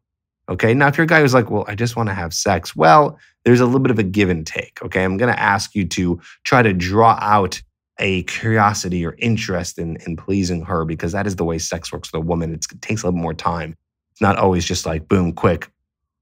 Okay. 0.48 0.74
Now, 0.74 0.88
if 0.88 0.98
you're 0.98 1.04
a 1.04 1.08
guy 1.08 1.20
who's 1.20 1.34
like, 1.34 1.50
well, 1.50 1.64
I 1.68 1.74
just 1.74 1.96
want 1.96 2.08
to 2.08 2.14
have 2.14 2.34
sex, 2.34 2.74
well, 2.74 3.18
there's 3.44 3.60
a 3.60 3.64
little 3.64 3.80
bit 3.80 3.90
of 3.90 3.98
a 3.98 4.02
give 4.02 4.28
and 4.28 4.46
take. 4.46 4.80
Okay. 4.82 5.04
I'm 5.04 5.16
going 5.16 5.32
to 5.32 5.40
ask 5.40 5.74
you 5.74 5.86
to 5.86 6.20
try 6.44 6.62
to 6.62 6.72
draw 6.72 7.18
out 7.20 7.62
a 7.98 8.24
curiosity 8.24 9.06
or 9.06 9.14
interest 9.18 9.78
in, 9.78 9.96
in 10.06 10.16
pleasing 10.16 10.64
her 10.64 10.84
because 10.84 11.12
that 11.12 11.26
is 11.26 11.36
the 11.36 11.44
way 11.44 11.58
sex 11.58 11.92
works 11.92 12.12
with 12.12 12.22
a 12.22 12.26
woman. 12.26 12.52
It's, 12.52 12.70
it 12.70 12.82
takes 12.82 13.02
a 13.02 13.06
little 13.06 13.20
more 13.20 13.34
time. 13.34 13.76
It's 14.10 14.20
not 14.20 14.36
always 14.36 14.64
just 14.64 14.84
like, 14.84 15.08
boom, 15.08 15.32
quick, 15.32 15.70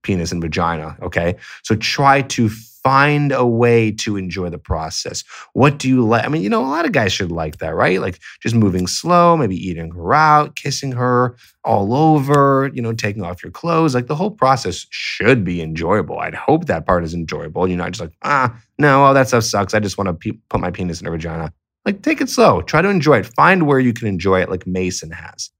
penis 0.02 0.32
and 0.32 0.42
vagina. 0.42 0.96
Okay. 1.02 1.36
So 1.62 1.74
try 1.74 2.22
to 2.22 2.50
find 2.82 3.32
a 3.32 3.46
way 3.46 3.90
to 3.92 4.16
enjoy 4.16 4.48
the 4.48 4.58
process. 4.58 5.24
What 5.52 5.78
do 5.78 5.88
you 5.88 6.06
like? 6.06 6.24
I 6.24 6.28
mean, 6.28 6.42
you 6.42 6.48
know, 6.48 6.64
a 6.64 6.66
lot 6.66 6.84
of 6.84 6.92
guys 6.92 7.12
should 7.12 7.30
like 7.30 7.58
that, 7.58 7.74
right? 7.74 8.00
Like 8.00 8.18
just 8.40 8.54
moving 8.54 8.86
slow, 8.86 9.36
maybe 9.36 9.56
eating 9.56 9.90
her 9.92 10.14
out, 10.14 10.56
kissing 10.56 10.92
her 10.92 11.36
all 11.64 11.94
over, 11.94 12.70
you 12.72 12.82
know, 12.82 12.92
taking 12.92 13.22
off 13.22 13.42
your 13.42 13.52
clothes. 13.52 13.94
Like 13.94 14.06
the 14.06 14.16
whole 14.16 14.30
process 14.30 14.86
should 14.90 15.44
be 15.44 15.60
enjoyable. 15.60 16.18
I'd 16.18 16.34
hope 16.34 16.66
that 16.66 16.86
part 16.86 17.04
is 17.04 17.14
enjoyable. 17.14 17.68
You're 17.68 17.78
not 17.78 17.92
just 17.92 18.00
like, 18.00 18.16
ah, 18.22 18.58
no, 18.78 19.02
all 19.02 19.14
that 19.14 19.28
stuff 19.28 19.44
sucks. 19.44 19.74
I 19.74 19.80
just 19.80 19.98
want 19.98 20.08
to 20.08 20.14
pe- 20.14 20.38
put 20.48 20.60
my 20.60 20.70
penis 20.70 21.00
in 21.00 21.06
her 21.06 21.12
vagina. 21.12 21.52
Like 21.84 22.02
take 22.02 22.20
it 22.20 22.28
slow. 22.28 22.62
Try 22.62 22.82
to 22.82 22.88
enjoy 22.88 23.18
it. 23.18 23.26
Find 23.26 23.66
where 23.66 23.78
you 23.80 23.92
can 23.92 24.06
enjoy 24.06 24.40
it, 24.40 24.50
like 24.50 24.66
Mason 24.66 25.10
has. 25.10 25.50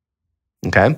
Okay. 0.67 0.97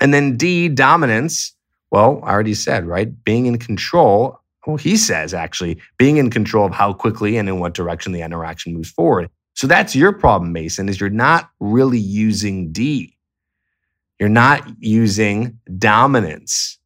And 0.00 0.12
then 0.12 0.36
D, 0.36 0.68
dominance. 0.68 1.54
Well, 1.90 2.20
I 2.24 2.32
already 2.32 2.54
said, 2.54 2.84
right? 2.84 3.24
Being 3.24 3.46
in 3.46 3.58
control. 3.58 4.40
Well, 4.66 4.76
he 4.76 4.96
says 4.96 5.32
actually, 5.32 5.80
being 5.96 6.16
in 6.16 6.30
control 6.30 6.66
of 6.66 6.72
how 6.72 6.92
quickly 6.92 7.36
and 7.36 7.48
in 7.48 7.60
what 7.60 7.74
direction 7.74 8.12
the 8.12 8.22
interaction 8.22 8.74
moves 8.74 8.90
forward. 8.90 9.30
So 9.54 9.66
that's 9.66 9.96
your 9.96 10.12
problem, 10.12 10.52
Mason, 10.52 10.88
is 10.88 11.00
you're 11.00 11.08
not 11.08 11.50
really 11.60 11.98
using 11.98 12.72
D. 12.72 13.16
You're 14.18 14.28
not 14.28 14.66
using 14.80 15.58
dominance 15.78 16.78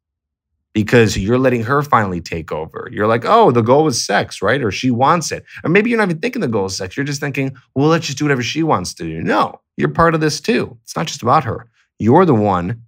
because 0.73 1.17
you're 1.17 1.39
letting 1.39 1.63
her 1.65 1.83
finally 1.83 2.21
take 2.21 2.53
over. 2.53 2.89
You're 2.93 3.07
like, 3.07 3.25
oh, 3.25 3.51
the 3.51 3.63
goal 3.63 3.89
is 3.89 4.05
sex, 4.05 4.41
right? 4.41 4.63
Or 4.63 4.71
she 4.71 4.91
wants 4.91 5.33
it. 5.33 5.45
Or 5.65 5.71
maybe 5.71 5.91
you're 5.91 5.99
not 5.99 6.11
even 6.11 6.21
thinking 6.21 6.43
the 6.43 6.49
goal 6.49 6.67
is 6.67 6.77
sex. 6.77 6.97
You're 6.97 7.05
just 7.05 7.21
thinking, 7.21 7.57
well, 7.75 7.89
let's 7.89 8.07
just 8.07 8.19
do 8.19 8.25
whatever 8.25 8.43
she 8.43 8.63
wants 8.63 8.95
to 8.95 9.05
do. 9.05 9.21
No, 9.21 9.61
you're 9.77 9.89
part 9.89 10.15
of 10.15 10.21
this 10.21 10.41
too. 10.41 10.77
It's 10.85 10.97
not 10.97 11.07
just 11.07 11.23
about 11.23 11.45
her. 11.45 11.69
You're 11.99 12.25
the 12.25 12.35
one 12.35 12.83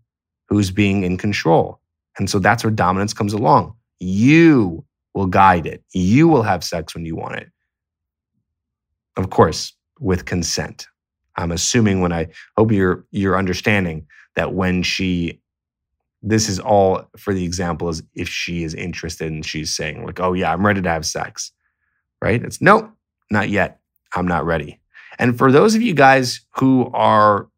who's 0.49 0.71
being 0.71 1.03
in 1.03 1.19
control. 1.19 1.81
And 2.19 2.29
so 2.31 2.39
that's 2.39 2.63
where 2.63 2.71
dominance 2.71 3.15
comes 3.15 3.33
along. 3.33 3.75
You 4.03 4.85
will 5.15 5.27
guide 5.27 5.67
it. 5.67 5.85
You 5.93 6.29
will 6.29 6.43
have 6.43 6.65
sex 6.65 6.95
when 6.95 7.05
you 7.05 7.17
want 7.17 7.37
it. 7.37 7.49
Of 9.17 9.31
course, 9.31 9.75
with 10.01 10.25
consent. 10.25 10.87
I'm 11.37 11.53
assuming 11.53 12.01
when 12.01 12.13
I 12.13 12.29
hope 12.57 12.73
you're 12.73 13.07
you're 13.11 13.39
understanding 13.39 14.07
that 14.35 14.55
when 14.55 14.83
she 14.83 15.41
this 16.23 16.49
is 16.49 16.61
all 16.61 17.05
for 17.19 17.35
the 17.35 17.45
example 17.45 17.89
is 17.89 18.03
if 18.15 18.29
she 18.29 18.65
is 18.65 18.75
interested 18.75 19.31
and 19.31 19.45
she's 19.45 19.75
saying 19.75 20.05
like, 20.05 20.21
"Oh 20.21 20.33
yeah, 20.33 20.53
I'm 20.53 20.67
ready 20.67 20.83
to 20.83 20.89
have 20.89 21.07
sex." 21.07 21.53
Right? 22.21 22.43
It's 22.43 22.61
no, 22.61 22.93
not 23.31 23.49
yet. 23.49 23.81
I'm 24.15 24.27
not 24.27 24.45
ready. 24.45 24.81
And 25.19 25.37
for 25.37 25.53
those 25.53 25.75
of 25.75 25.83
you 25.83 25.95
guys 25.95 26.41
who 26.57 26.91
are 26.93 27.49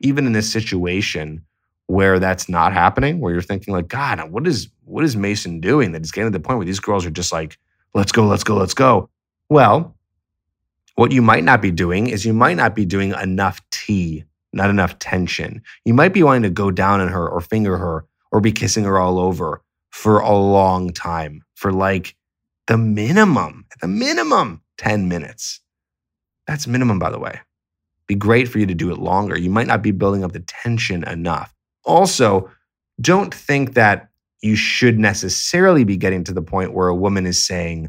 even 0.00 0.26
in 0.26 0.32
this 0.32 0.50
situation 0.50 1.44
where 1.86 2.18
that's 2.18 2.48
not 2.48 2.72
happening, 2.72 3.20
where 3.20 3.32
you're 3.32 3.42
thinking 3.42 3.74
like, 3.74 3.88
God, 3.88 4.30
what 4.30 4.46
is 4.46 4.68
what 4.84 5.04
is 5.04 5.16
Mason 5.16 5.60
doing 5.60 5.92
that 5.92 6.10
getting 6.12 6.30
to 6.30 6.38
the 6.38 6.42
point 6.42 6.58
where 6.58 6.66
these 6.66 6.80
girls 6.80 7.06
are 7.06 7.10
just 7.10 7.32
like, 7.32 7.58
let's 7.94 8.12
go, 8.12 8.26
let's 8.26 8.44
go, 8.44 8.56
let's 8.56 8.74
go. 8.74 9.08
Well, 9.48 9.96
what 10.94 11.12
you 11.12 11.22
might 11.22 11.44
not 11.44 11.62
be 11.62 11.70
doing 11.70 12.08
is 12.08 12.24
you 12.24 12.32
might 12.32 12.56
not 12.56 12.74
be 12.74 12.84
doing 12.84 13.12
enough 13.12 13.60
tea, 13.70 14.24
not 14.52 14.70
enough 14.70 14.98
tension. 14.98 15.62
You 15.84 15.94
might 15.94 16.12
be 16.12 16.22
wanting 16.22 16.42
to 16.42 16.50
go 16.50 16.70
down 16.70 17.00
on 17.00 17.08
her 17.08 17.28
or 17.28 17.40
finger 17.40 17.78
her 17.78 18.04
or 18.30 18.40
be 18.40 18.52
kissing 18.52 18.84
her 18.84 18.98
all 18.98 19.18
over 19.18 19.62
for 19.90 20.20
a 20.20 20.36
long 20.36 20.90
time, 20.92 21.42
for 21.54 21.72
like 21.72 22.16
the 22.66 22.78
minimum, 22.78 23.66
the 23.80 23.88
minimum 23.88 24.62
10 24.78 25.08
minutes. 25.08 25.60
That's 26.46 26.66
minimum, 26.66 26.98
by 26.98 27.10
the 27.10 27.18
way. 27.18 27.40
Be 28.06 28.14
great 28.14 28.48
for 28.48 28.58
you 28.58 28.66
to 28.66 28.74
do 28.74 28.90
it 28.90 28.98
longer. 28.98 29.38
You 29.38 29.50
might 29.50 29.66
not 29.66 29.82
be 29.82 29.90
building 29.90 30.24
up 30.24 30.32
the 30.32 30.40
tension 30.40 31.04
enough. 31.04 31.54
Also, 31.84 32.50
don't 33.00 33.34
think 33.34 33.74
that 33.74 34.08
you 34.42 34.56
should 34.56 34.98
necessarily 34.98 35.84
be 35.84 35.96
getting 35.96 36.24
to 36.24 36.32
the 36.32 36.42
point 36.42 36.74
where 36.74 36.88
a 36.88 36.94
woman 36.94 37.26
is 37.26 37.44
saying, 37.44 37.88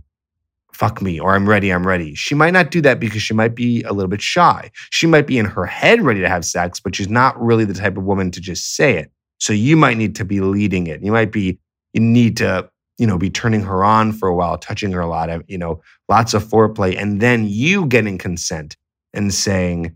fuck 0.72 1.02
me, 1.02 1.20
or 1.20 1.36
I'm 1.36 1.48
ready, 1.48 1.72
I'm 1.72 1.86
ready. 1.86 2.16
She 2.16 2.36
might 2.36 2.54
not 2.54 2.72
do 2.72 2.82
that 2.82 3.00
because 3.00 3.22
she 3.22 3.34
might 3.34 3.56
be 3.56 3.84
a 3.84 3.94
little 3.94 4.10
bit 4.10 4.22
shy. 4.22 4.72
She 4.90 5.06
might 5.08 5.28
be 5.28 5.38
in 5.38 5.46
her 5.46 5.66
head 5.66 6.02
ready 6.02 6.22
to 6.22 6.30
have 6.30 6.46
sex, 6.46 6.80
but 6.80 6.96
she's 6.96 7.10
not 7.10 7.40
really 7.42 7.66
the 7.66 7.74
type 7.74 7.98
of 7.98 8.04
woman 8.04 8.32
to 8.32 8.42
just 8.42 8.76
say 8.76 8.98
it. 8.98 9.12
So 9.40 9.54
you 9.54 9.76
might 9.76 9.98
need 9.98 10.16
to 10.16 10.26
be 10.26 10.42
leading 10.42 10.88
it. 10.88 11.04
You 11.04 11.12
might 11.12 11.32
be, 11.32 11.60
you 11.94 12.02
need 12.02 12.38
to, 12.38 12.70
you 12.98 13.06
know, 13.06 13.18
be 13.18 13.30
turning 13.30 13.62
her 13.62 13.84
on 13.84 14.14
for 14.14 14.28
a 14.30 14.36
while, 14.36 14.58
touching 14.58 14.92
her 14.92 15.02
a 15.02 15.08
lot, 15.08 15.30
of, 15.30 15.44
you 15.48 15.58
know, 15.58 15.82
lots 16.10 16.34
of 16.34 16.44
foreplay, 16.44 17.00
and 17.00 17.20
then 17.20 17.46
you 17.48 17.86
getting 17.86 18.18
consent 18.18 18.78
and 19.14 19.34
saying, 19.34 19.96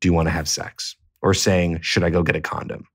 do 0.00 0.08
you 0.08 0.12
want 0.12 0.26
to 0.26 0.32
have 0.32 0.48
sex? 0.48 0.96
Or 1.22 1.34
saying, 1.34 1.80
should 1.82 2.02
I 2.02 2.10
go 2.10 2.22
get 2.22 2.36
a 2.36 2.40
condom? 2.40 2.86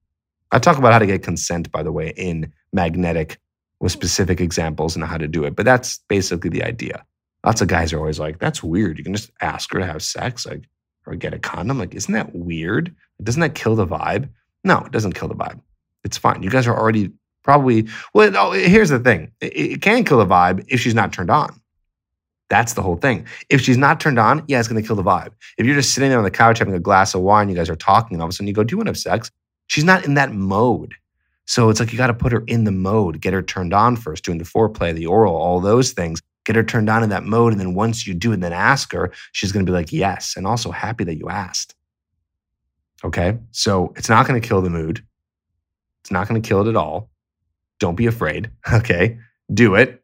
I 0.55 0.59
talk 0.59 0.77
about 0.77 0.93
how 0.93 0.99
to 0.99 1.05
get 1.05 1.21
consent, 1.21 1.69
by 1.69 1.83
the 1.83 1.91
way, 1.91 2.13
in 2.15 2.53
magnetic 2.71 3.39
with 3.81 3.91
mm. 3.91 3.95
specific 3.97 4.39
examples 4.39 4.95
and 4.95 5.03
how 5.03 5.17
to 5.17 5.27
do 5.27 5.43
it. 5.43 5.53
But 5.53 5.65
that's 5.65 5.99
basically 6.07 6.49
the 6.49 6.63
idea. 6.63 7.03
Lots 7.43 7.59
of 7.59 7.67
guys 7.67 7.91
are 7.91 7.99
always 7.99 8.19
like, 8.19 8.39
that's 8.39 8.63
weird. 8.63 8.97
You 8.97 9.03
can 9.03 9.13
just 9.13 9.31
ask 9.41 9.73
her 9.73 9.79
to 9.79 9.85
have 9.85 10.01
sex, 10.01 10.45
like, 10.45 10.63
or 11.05 11.15
get 11.15 11.33
a 11.33 11.39
condom. 11.39 11.77
Like, 11.77 11.93
isn't 11.93 12.13
that 12.13 12.33
weird? 12.33 12.95
Doesn't 13.21 13.41
that 13.41 13.53
kill 13.53 13.75
the 13.75 13.85
vibe? 13.85 14.29
No, 14.63 14.79
it 14.79 14.93
doesn't 14.93 15.11
kill 15.11 15.27
the 15.27 15.35
vibe. 15.35 15.59
It's 16.05 16.17
fine. 16.17 16.41
You 16.41 16.49
guys 16.49 16.67
are 16.67 16.79
already 16.79 17.11
probably, 17.43 17.89
well, 18.13 18.31
oh, 18.37 18.51
here's 18.53 18.89
the 18.89 18.99
thing 18.99 19.33
it, 19.41 19.57
it 19.57 19.81
can 19.81 20.05
kill 20.05 20.19
the 20.19 20.25
vibe 20.25 20.65
if 20.69 20.79
she's 20.79 20.95
not 20.95 21.11
turned 21.11 21.29
on. 21.29 21.59
That's 22.49 22.73
the 22.73 22.81
whole 22.81 22.95
thing. 22.95 23.25
If 23.49 23.59
she's 23.59 23.77
not 23.77 23.99
turned 23.99 24.19
on, 24.19 24.45
yeah, 24.47 24.59
it's 24.59 24.69
going 24.69 24.81
to 24.81 24.87
kill 24.87 24.95
the 24.95 25.03
vibe. 25.03 25.33
If 25.57 25.65
you're 25.65 25.75
just 25.75 25.93
sitting 25.93 26.09
there 26.11 26.19
on 26.19 26.23
the 26.23 26.31
couch 26.31 26.59
having 26.59 26.75
a 26.75 26.79
glass 26.79 27.13
of 27.13 27.21
wine, 27.21 27.49
you 27.49 27.55
guys 27.55 27.69
are 27.69 27.75
talking, 27.75 28.15
and 28.15 28.21
all 28.21 28.27
of 28.27 28.29
a 28.29 28.33
sudden 28.33 28.47
you 28.47 28.53
go, 28.53 28.63
Do 28.63 28.71
you 28.71 28.77
want 28.77 28.87
to 28.87 28.91
have 28.91 28.97
sex? 28.97 29.31
She's 29.67 29.83
not 29.83 30.05
in 30.05 30.15
that 30.15 30.31
mode. 30.31 30.93
So 31.45 31.69
it's 31.69 31.79
like 31.79 31.91
you 31.91 31.97
got 31.97 32.07
to 32.07 32.13
put 32.13 32.31
her 32.31 32.43
in 32.47 32.63
the 32.63 32.71
mode, 32.71 33.21
get 33.21 33.33
her 33.33 33.41
turned 33.41 33.73
on 33.73 33.95
first, 33.95 34.23
doing 34.23 34.39
the 34.39 34.45
foreplay, 34.45 34.93
the 34.93 35.05
oral, 35.05 35.35
all 35.35 35.59
those 35.59 35.91
things, 35.91 36.21
get 36.43 36.55
her 36.55 36.63
turned 36.63 36.89
on 36.89 37.03
in 37.03 37.09
that 37.09 37.23
mode. 37.23 37.51
And 37.51 37.59
then 37.59 37.75
once 37.75 38.07
you 38.07 38.13
do 38.13 38.31
it, 38.31 38.39
then 38.39 38.53
ask 38.53 38.91
her, 38.93 39.11
she's 39.31 39.51
going 39.51 39.65
to 39.65 39.71
be 39.71 39.75
like, 39.75 39.91
Yes. 39.91 40.35
And 40.35 40.47
also 40.47 40.71
happy 40.71 41.03
that 41.03 41.17
you 41.17 41.29
asked. 41.29 41.75
Okay. 43.03 43.37
So 43.51 43.93
it's 43.95 44.09
not 44.09 44.27
going 44.27 44.41
to 44.41 44.47
kill 44.47 44.61
the 44.61 44.69
mood. 44.69 45.05
It's 46.01 46.11
not 46.11 46.27
going 46.27 46.41
to 46.41 46.47
kill 46.47 46.61
it 46.65 46.69
at 46.69 46.75
all. 46.75 47.09
Don't 47.79 47.95
be 47.95 48.07
afraid. 48.07 48.51
Okay. 48.73 49.19
Do 49.53 49.75
it 49.75 50.03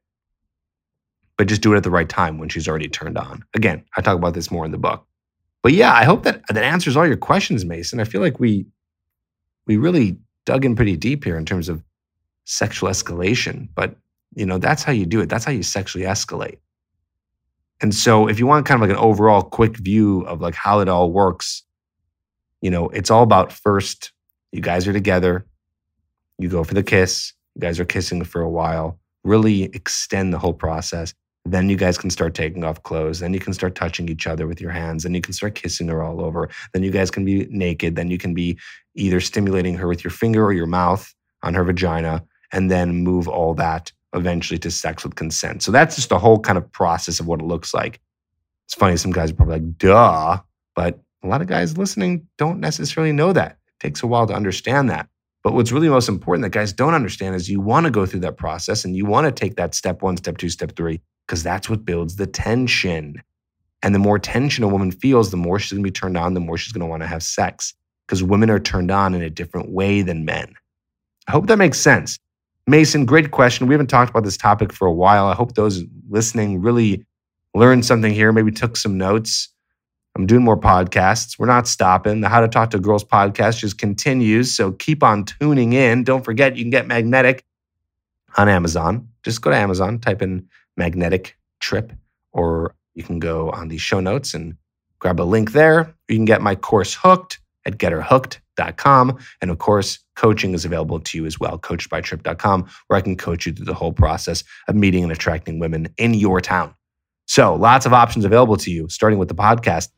but 1.41 1.47
just 1.47 1.63
do 1.63 1.73
it 1.73 1.77
at 1.77 1.81
the 1.81 1.89
right 1.89 2.07
time 2.07 2.37
when 2.37 2.49
she's 2.49 2.67
already 2.67 2.87
turned 2.87 3.17
on. 3.17 3.43
Again, 3.55 3.83
I 3.97 4.01
talk 4.01 4.15
about 4.15 4.35
this 4.35 4.51
more 4.51 4.63
in 4.63 4.69
the 4.69 4.77
book. 4.77 5.03
But 5.63 5.73
yeah, 5.73 5.91
I 5.91 6.03
hope 6.03 6.21
that 6.21 6.43
that 6.49 6.63
answers 6.63 6.95
all 6.95 7.07
your 7.07 7.17
questions, 7.17 7.65
Mason. 7.65 7.99
I 7.99 8.03
feel 8.03 8.21
like 8.21 8.39
we 8.39 8.67
we 9.67 9.77
really 9.77 10.17
dug 10.45 10.65
in 10.65 10.75
pretty 10.75 10.97
deep 10.97 11.23
here 11.23 11.37
in 11.37 11.45
terms 11.45 11.69
of 11.69 11.83
sexual 12.45 12.89
escalation, 12.89 13.69
but 13.75 13.95
you 14.35 14.45
know, 14.45 14.57
that's 14.57 14.83
how 14.83 14.91
you 14.91 15.05
do 15.05 15.19
it. 15.21 15.29
That's 15.29 15.45
how 15.45 15.51
you 15.51 15.63
sexually 15.63 16.05
escalate. 16.05 16.57
And 17.81 17.93
so 17.93 18.27
if 18.27 18.39
you 18.39 18.45
want 18.45 18.65
kind 18.65 18.81
of 18.81 18.87
like 18.87 18.95
an 18.95 19.03
overall 19.03 19.41
quick 19.41 19.77
view 19.77 20.21
of 20.21 20.39
like 20.39 20.55
how 20.55 20.79
it 20.79 20.87
all 20.87 21.11
works, 21.11 21.63
you 22.61 22.69
know, 22.69 22.89
it's 22.89 23.09
all 23.09 23.23
about 23.23 23.51
first 23.51 24.11
you 24.51 24.61
guys 24.61 24.87
are 24.87 24.93
together, 24.93 25.45
you 26.37 26.49
go 26.49 26.63
for 26.63 26.73
the 26.73 26.83
kiss, 26.83 27.33
you 27.55 27.61
guys 27.61 27.79
are 27.79 27.85
kissing 27.85 28.23
for 28.23 28.41
a 28.41 28.49
while, 28.49 28.99
really 29.23 29.63
extend 29.63 30.33
the 30.33 30.39
whole 30.39 30.53
process. 30.53 31.13
Then 31.45 31.69
you 31.69 31.75
guys 31.75 31.97
can 31.97 32.09
start 32.09 32.35
taking 32.35 32.63
off 32.63 32.83
clothes. 32.83 33.19
Then 33.19 33.33
you 33.33 33.39
can 33.39 33.53
start 33.53 33.75
touching 33.75 34.09
each 34.09 34.27
other 34.27 34.47
with 34.47 34.61
your 34.61 34.71
hands. 34.71 35.03
Then 35.03 35.13
you 35.13 35.21
can 35.21 35.33
start 35.33 35.55
kissing 35.55 35.87
her 35.87 36.03
all 36.03 36.21
over. 36.21 36.49
Then 36.73 36.83
you 36.83 36.91
guys 36.91 37.09
can 37.09 37.25
be 37.25 37.47
naked. 37.49 37.95
Then 37.95 38.11
you 38.11 38.17
can 38.17 38.33
be 38.33 38.59
either 38.95 39.19
stimulating 39.19 39.75
her 39.75 39.87
with 39.87 40.03
your 40.03 40.11
finger 40.11 40.45
or 40.45 40.53
your 40.53 40.67
mouth 40.67 41.13
on 41.43 41.53
her 41.55 41.63
vagina, 41.63 42.23
and 42.51 42.69
then 42.69 43.03
move 43.03 43.27
all 43.27 43.53
that 43.55 43.91
eventually 44.13 44.59
to 44.59 44.69
sex 44.69 45.03
with 45.03 45.15
consent. 45.15 45.63
So 45.63 45.71
that's 45.71 45.95
just 45.95 46.09
the 46.09 46.19
whole 46.19 46.39
kind 46.39 46.57
of 46.57 46.71
process 46.71 47.19
of 47.19 47.27
what 47.27 47.39
it 47.39 47.45
looks 47.45 47.73
like. 47.73 47.99
It's 48.65 48.75
funny, 48.75 48.97
some 48.97 49.11
guys 49.11 49.31
are 49.31 49.35
probably 49.35 49.55
like, 49.55 49.77
duh, 49.77 50.37
but 50.75 50.99
a 51.23 51.27
lot 51.27 51.41
of 51.41 51.47
guys 51.47 51.77
listening 51.77 52.27
don't 52.37 52.59
necessarily 52.59 53.11
know 53.11 53.33
that. 53.33 53.51
It 53.51 53.79
takes 53.79 54.03
a 54.03 54.07
while 54.07 54.27
to 54.27 54.33
understand 54.33 54.89
that. 54.89 55.07
But 55.43 55.53
what's 55.53 55.71
really 55.71 55.89
most 55.89 56.07
important 56.07 56.43
that 56.43 56.51
guys 56.51 56.71
don't 56.71 56.93
understand 56.93 57.35
is 57.35 57.49
you 57.49 57.61
want 57.61 57.85
to 57.85 57.91
go 57.91 58.05
through 58.05 58.19
that 58.21 58.37
process 58.37 58.85
and 58.85 58.95
you 58.95 59.05
want 59.05 59.25
to 59.25 59.31
take 59.31 59.55
that 59.55 59.73
step 59.73 60.01
one, 60.03 60.17
step 60.17 60.37
two, 60.37 60.49
step 60.49 60.75
three, 60.75 61.01
because 61.31 61.43
that's 61.43 61.69
what 61.69 61.85
builds 61.85 62.17
the 62.17 62.27
tension. 62.27 63.15
And 63.83 63.95
the 63.95 63.99
more 63.99 64.19
tension 64.19 64.65
a 64.65 64.67
woman 64.67 64.91
feels, 64.91 65.31
the 65.31 65.37
more 65.37 65.59
she's 65.59 65.71
going 65.71 65.81
to 65.81 65.87
be 65.87 65.89
turned 65.89 66.17
on, 66.17 66.33
the 66.33 66.41
more 66.41 66.57
she's 66.57 66.73
going 66.73 66.81
to 66.81 66.87
want 66.87 67.03
to 67.03 67.07
have 67.07 67.23
sex 67.23 67.73
because 68.05 68.21
women 68.21 68.49
are 68.49 68.59
turned 68.59 68.91
on 68.91 69.13
in 69.13 69.21
a 69.21 69.29
different 69.29 69.71
way 69.71 70.01
than 70.01 70.25
men. 70.25 70.53
I 71.29 71.31
hope 71.31 71.47
that 71.47 71.57
makes 71.57 71.79
sense. 71.79 72.19
Mason, 72.67 73.05
great 73.05 73.31
question. 73.31 73.67
We 73.67 73.73
haven't 73.73 73.87
talked 73.87 74.09
about 74.09 74.25
this 74.25 74.35
topic 74.35 74.73
for 74.73 74.85
a 74.85 74.91
while. 74.91 75.27
I 75.27 75.33
hope 75.33 75.55
those 75.55 75.85
listening 76.09 76.61
really 76.61 77.05
learned 77.55 77.85
something 77.85 78.13
here, 78.13 78.33
maybe 78.33 78.51
took 78.51 78.75
some 78.75 78.97
notes. 78.97 79.47
I'm 80.17 80.25
doing 80.25 80.43
more 80.43 80.59
podcasts. 80.59 81.39
We're 81.39 81.45
not 81.45 81.65
stopping. 81.65 82.19
The 82.19 82.27
How 82.27 82.41
to 82.41 82.49
Talk 82.49 82.71
to 82.71 82.79
Girls 82.79 83.05
podcast 83.05 83.59
just 83.59 83.77
continues. 83.77 84.53
So 84.53 84.73
keep 84.73 85.01
on 85.01 85.23
tuning 85.23 85.71
in. 85.71 86.03
Don't 86.03 86.25
forget, 86.25 86.57
you 86.57 86.65
can 86.65 86.71
get 86.71 86.87
Magnetic 86.87 87.45
on 88.35 88.49
Amazon. 88.49 89.07
Just 89.23 89.41
go 89.41 89.51
to 89.51 89.55
Amazon, 89.55 89.99
type 89.99 90.21
in 90.21 90.47
magnetic 90.77 91.37
tripp, 91.59 91.93
or 92.31 92.75
you 92.95 93.03
can 93.03 93.19
go 93.19 93.49
on 93.51 93.67
the 93.67 93.77
show 93.77 93.99
notes 93.99 94.33
and 94.33 94.55
grab 94.99 95.19
a 95.19 95.23
link 95.23 95.51
there. 95.51 95.93
You 96.07 96.15
can 96.15 96.25
get 96.25 96.41
my 96.41 96.55
course 96.55 96.93
hooked, 96.93 97.39
at 97.65 97.77
getherhooked.com. 97.77 99.17
And 99.41 99.51
of 99.51 99.57
course, 99.59 99.99
coaching 100.15 100.53
is 100.53 100.65
available 100.65 100.99
to 100.99 101.17
you 101.17 101.25
as 101.25 101.39
well, 101.39 101.57
coachedbytripp.com, 101.57 102.69
where 102.87 102.97
I 102.97 103.01
can 103.01 103.15
coach 103.15 103.45
you 103.45 103.53
through 103.53 103.65
the 103.65 103.73
whole 103.73 103.93
process 103.93 104.43
of 104.67 104.75
meeting 104.75 105.03
and 105.03 105.11
attracting 105.11 105.59
women 105.59 105.93
in 105.97 106.13
your 106.13 106.41
town. 106.41 106.73
So, 107.27 107.55
lots 107.55 107.85
of 107.85 107.93
options 107.93 108.25
available 108.25 108.57
to 108.57 108.71
you, 108.71 108.89
starting 108.89 109.19
with 109.19 109.29
the 109.29 109.35
podcast. 109.35 109.89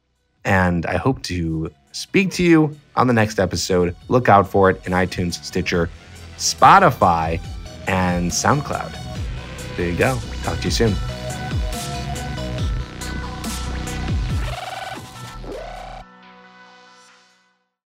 And 0.45 0.85
I 0.85 0.97
hope 0.97 1.23
to 1.23 1.71
speak 1.93 2.31
to 2.33 2.43
you 2.43 2.77
on 2.95 3.07
the 3.07 3.13
next 3.13 3.39
episode. 3.39 3.95
Look 4.09 4.29
out 4.29 4.47
for 4.47 4.69
it 4.69 4.85
in 4.85 4.91
iTunes, 4.91 5.43
Stitcher, 5.43 5.89
Spotify, 6.37 7.39
and 7.87 8.29
SoundCloud. 8.29 9.02
There 9.75 9.89
you 9.89 9.97
go. 9.97 10.19
Talk 10.43 10.59
to 10.59 10.65
you 10.65 10.71
soon. 10.71 11.12